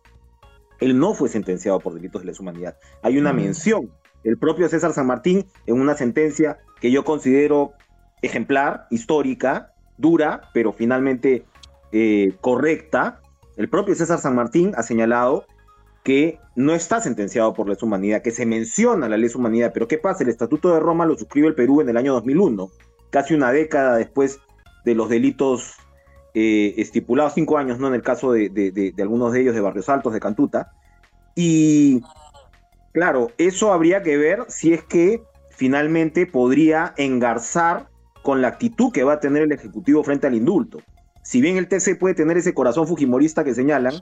él 0.80 0.98
no 0.98 1.14
fue 1.14 1.30
sentenciado 1.30 1.80
por 1.80 1.94
delitos 1.94 2.22
de 2.22 2.28
lesa 2.28 2.42
humanidad. 2.42 2.78
Hay 3.02 3.18
una 3.18 3.34
mm. 3.34 3.36
mención 3.36 3.92
el 4.26 4.38
propio 4.38 4.68
César 4.68 4.92
San 4.92 5.08
Martín 5.08 5.46
en 5.68 5.80
una 5.80 5.96
sentencia 5.96 6.58
que 6.82 6.92
yo 6.92 7.06
considero 7.06 7.74
ejemplar, 8.22 8.88
histórica, 8.90 9.74
dura, 9.98 10.50
pero 10.54 10.74
finalmente 10.74 11.46
eh, 11.92 12.34
correcta, 12.42 13.22
el 13.56 13.70
propio 13.70 13.96
César 13.96 14.20
San 14.20 14.36
Martín 14.36 14.74
ha 14.76 14.84
señalado 14.84 15.46
que 16.04 16.40
no 16.56 16.74
está 16.74 17.02
sentenciado 17.02 17.54
por 17.54 17.70
lesa 17.70 17.86
humanidad, 17.86 18.22
que 18.22 18.32
se 18.32 18.46
menciona 18.46 19.08
la 19.08 19.18
lesa 19.18 19.38
humanidad, 19.38 19.72
pero 19.74 19.88
¿qué 19.88 19.98
pasa? 19.98 20.24
El 20.24 20.30
Estatuto 20.30 20.74
de 20.74 20.80
Roma 20.80 21.06
lo 21.06 21.18
suscribe 21.18 21.48
el 21.48 21.56
Perú 21.56 21.82
en 21.82 21.90
el 21.90 21.98
año 21.98 22.14
2001, 22.14 22.70
casi 23.12 23.34
una 23.34 23.52
década 23.52 23.96
después 23.96 24.40
de 24.86 24.96
los 24.96 25.10
delitos 25.10 25.76
eh, 26.38 26.74
estipulados, 26.82 27.34
cinco 27.34 27.58
años, 27.58 27.80
¿no? 27.80 27.88
En 27.88 27.94
el 27.94 28.02
caso 28.02 28.34
de, 28.34 28.50
de, 28.50 28.94
algunos 29.02 29.32
de 29.32 29.40
ellos 29.40 29.56
de 29.56 29.62
Barrios 29.62 29.88
Altos, 29.88 30.12
de 30.12 30.20
Cantuta. 30.20 30.74
Y 31.34 32.02
claro, 32.92 33.32
eso 33.38 33.72
habría 33.72 34.04
que 34.04 34.18
ver 34.18 34.44
si 34.50 34.74
es 34.74 34.84
que 34.84 35.24
finalmente 35.52 36.28
podría 36.28 36.94
engarzar 36.98 37.88
con 38.22 38.42
la 38.42 38.50
actitud 38.50 38.92
que 38.92 39.06
va 39.06 39.14
a 39.14 39.20
tener 39.22 39.44
el 39.44 39.54
Ejecutivo 39.54 40.04
frente 40.04 40.28
al 40.28 40.36
indulto. 40.36 40.80
Si 41.24 41.40
bien 41.40 41.56
el 41.56 41.70
TC 41.70 41.98
puede 41.98 42.16
tener 42.16 42.36
ese 42.36 42.54
corazón 42.54 42.86
fujimorista 42.86 43.46
que 43.46 43.54
señalan, 43.54 43.94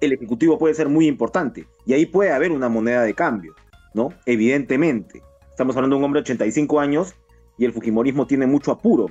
el 0.00 0.14
Ejecutivo 0.14 0.56
puede 0.56 0.74
ser 0.74 0.88
muy 0.88 1.06
importante 1.06 1.66
y 1.84 1.92
ahí 1.92 2.06
puede 2.06 2.32
haber 2.32 2.52
una 2.52 2.70
moneda 2.70 3.02
de 3.02 3.12
cambio, 3.12 3.54
¿no? 3.92 4.14
Evidentemente. 4.24 5.22
Estamos 5.50 5.76
hablando 5.76 5.96
de 5.96 5.98
un 5.98 6.04
hombre 6.06 6.20
de 6.20 6.32
85 6.32 6.80
años 6.80 7.14
y 7.58 7.66
el 7.66 7.74
Fujimorismo 7.74 8.26
tiene 8.26 8.46
mucho 8.46 8.72
apuro 8.72 9.10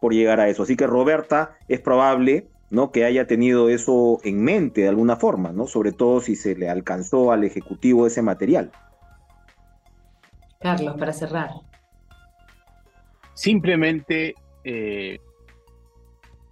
por 0.00 0.14
llegar 0.14 0.40
a 0.40 0.48
eso. 0.48 0.62
Así 0.62 0.76
que 0.76 0.86
Roberta 0.86 1.56
es 1.68 1.80
probable 1.80 2.48
¿no? 2.70 2.90
que 2.92 3.04
haya 3.04 3.26
tenido 3.26 3.68
eso 3.68 4.18
en 4.24 4.42
mente 4.42 4.82
de 4.82 4.88
alguna 4.88 5.16
forma, 5.16 5.52
¿no? 5.52 5.66
sobre 5.66 5.92
todo 5.92 6.20
si 6.20 6.36
se 6.36 6.54
le 6.56 6.68
alcanzó 6.68 7.32
al 7.32 7.44
Ejecutivo 7.44 8.06
ese 8.06 8.22
material. 8.22 8.70
Carlos, 10.60 10.96
para 10.98 11.12
cerrar. 11.12 11.50
Simplemente 13.34 14.34
eh, 14.64 15.18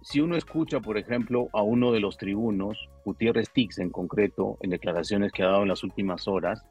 si 0.01 0.21
uno 0.21 0.35
escucha, 0.35 0.79
por 0.79 0.97
ejemplo, 0.97 1.49
a 1.53 1.61
uno 1.61 1.91
de 1.91 1.99
los 1.99 2.17
tribunos, 2.17 2.89
Gutiérrez 3.05 3.51
Tix 3.51 3.77
en 3.79 3.91
concreto, 3.91 4.57
en 4.61 4.71
declaraciones 4.71 5.31
que 5.31 5.43
ha 5.43 5.47
dado 5.47 5.61
en 5.61 5.67
las 5.67 5.83
últimas 5.83 6.27
horas, 6.27 6.63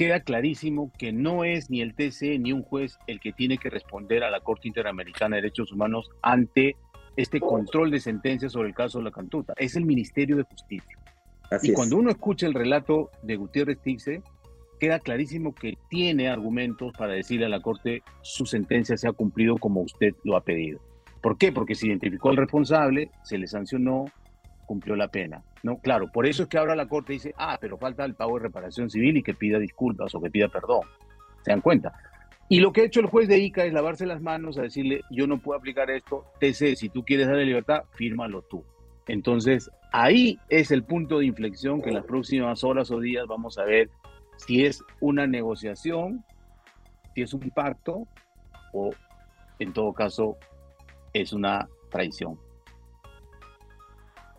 queda 0.00 0.20
clarísimo 0.20 0.90
que 0.96 1.12
no 1.12 1.44
es 1.44 1.68
ni 1.68 1.82
el 1.82 1.94
TC 1.94 2.38
ni 2.38 2.54
un 2.54 2.62
juez 2.62 2.98
el 3.06 3.20
que 3.20 3.32
tiene 3.32 3.58
que 3.58 3.68
responder 3.68 4.24
a 4.24 4.30
la 4.30 4.40
Corte 4.40 4.66
Interamericana 4.66 5.36
de 5.36 5.42
Derechos 5.42 5.72
Humanos 5.72 6.08
ante 6.22 6.76
este 7.16 7.38
control 7.38 7.90
de 7.90 8.00
sentencias 8.00 8.52
sobre 8.52 8.68
el 8.68 8.74
caso 8.74 8.96
de 8.96 9.04
la 9.04 9.10
Cantuta, 9.10 9.52
es 9.58 9.76
el 9.76 9.84
Ministerio 9.84 10.38
de 10.38 10.44
Justicia. 10.44 10.96
y 11.62 11.74
cuando 11.74 11.98
uno 11.98 12.08
escucha 12.08 12.46
el 12.46 12.54
relato 12.54 13.10
de 13.22 13.36
Gutiérrez 13.36 13.78
Tixe, 13.82 14.22
queda 14.78 15.00
clarísimo 15.00 15.54
que 15.54 15.76
tiene 15.90 16.30
argumentos 16.30 16.94
para 16.96 17.12
decirle 17.12 17.44
a 17.44 17.50
la 17.50 17.60
Corte 17.60 18.02
su 18.22 18.46
sentencia 18.46 18.96
se 18.96 19.06
ha 19.06 19.12
cumplido 19.12 19.58
como 19.58 19.82
usted 19.82 20.14
lo 20.24 20.34
ha 20.34 20.40
pedido. 20.40 20.80
¿Por 21.20 21.36
qué? 21.36 21.52
Porque 21.52 21.74
se 21.74 21.88
identificó 21.88 22.30
al 22.30 22.38
responsable, 22.38 23.10
se 23.22 23.36
le 23.36 23.46
sancionó, 23.46 24.06
cumplió 24.70 24.94
la 24.94 25.08
pena. 25.08 25.42
No, 25.64 25.78
claro, 25.78 26.12
por 26.12 26.26
eso 26.26 26.44
es 26.44 26.48
que 26.48 26.56
ahora 26.56 26.76
la 26.76 26.86
Corte 26.86 27.14
dice, 27.14 27.34
ah, 27.36 27.58
pero 27.60 27.76
falta 27.76 28.04
el 28.04 28.14
pago 28.14 28.36
de 28.36 28.44
reparación 28.44 28.88
civil 28.88 29.16
y 29.16 29.22
que 29.24 29.34
pida 29.34 29.58
disculpas 29.58 30.14
o 30.14 30.20
que 30.20 30.30
pida 30.30 30.46
perdón. 30.46 30.82
¿Se 31.44 31.50
dan 31.50 31.60
cuenta? 31.60 31.92
Y 32.48 32.60
lo 32.60 32.72
que 32.72 32.82
ha 32.82 32.84
hecho 32.84 33.00
el 33.00 33.06
juez 33.06 33.26
de 33.26 33.38
ICA 33.38 33.64
es 33.64 33.72
lavarse 33.72 34.06
las 34.06 34.22
manos 34.22 34.58
a 34.58 34.62
decirle, 34.62 35.00
yo 35.10 35.26
no 35.26 35.38
puedo 35.38 35.58
aplicar 35.58 35.90
esto, 35.90 36.24
TC, 36.38 36.76
si 36.76 36.88
tú 36.88 37.04
quieres 37.04 37.26
darle 37.26 37.46
libertad, 37.46 37.82
fírmalo 37.94 38.42
tú. 38.42 38.64
Entonces, 39.08 39.68
ahí 39.90 40.38
es 40.48 40.70
el 40.70 40.84
punto 40.84 41.18
de 41.18 41.26
inflexión 41.26 41.82
que 41.82 41.88
en 41.88 41.96
las 41.96 42.04
próximas 42.04 42.62
horas 42.62 42.92
o 42.92 43.00
días 43.00 43.26
vamos 43.26 43.58
a 43.58 43.64
ver 43.64 43.90
si 44.36 44.64
es 44.66 44.84
una 45.00 45.26
negociación, 45.26 46.24
si 47.16 47.22
es 47.22 47.34
un 47.34 47.50
pacto 47.50 48.06
o, 48.72 48.90
en 49.58 49.72
todo 49.72 49.92
caso, 49.92 50.36
es 51.12 51.32
una 51.32 51.68
traición. 51.90 52.38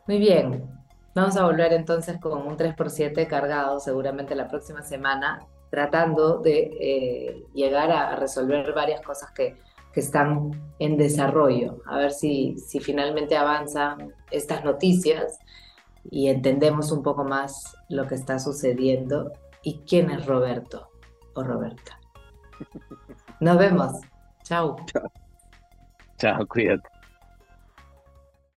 Muy 0.08 0.18
bien. 0.18 0.70
Vamos 1.14 1.36
a 1.36 1.46
volver 1.46 1.74
entonces 1.74 2.20
con 2.20 2.48
un 2.48 2.58
3x7 2.58 3.28
cargado 3.28 3.80
seguramente 3.80 4.34
la 4.34 4.48
próxima 4.48 4.82
semana, 4.82 5.46
tratando 5.70 6.40
de 6.40 6.72
eh, 6.80 7.46
llegar 7.54 7.92
a, 7.92 8.16
resolver 8.16 8.74
varias 8.74 9.02
cosas 9.02 9.32
que, 9.32 9.58
que, 9.94 10.00
están 10.00 10.52
en 10.80 10.98
desarrollo. 10.98 11.82
A 11.86 11.98
ver 11.98 12.12
si, 12.12 12.58
si 12.58 12.80
finalmente 12.80 13.36
avanzan 13.36 14.14
estas 14.32 14.64
noticias 14.64 15.38
y 16.10 16.30
entendemos 16.30 16.92
un 16.92 17.04
poco 17.04 17.26
más 17.26 17.78
lo 17.90 18.08
que 18.08 18.16
está 18.16 18.40
sucediendo 18.40 19.34
y 19.64 19.80
quién 19.80 20.10
es 20.10 20.26
Roberto 20.26 20.90
o 21.36 21.44
Roberta. 21.44 22.00
Nos 23.40 23.58
vemos. 23.58 24.00
Chao. 24.44 24.78
Chao, 26.18 26.48
cuídate. 26.48 27.01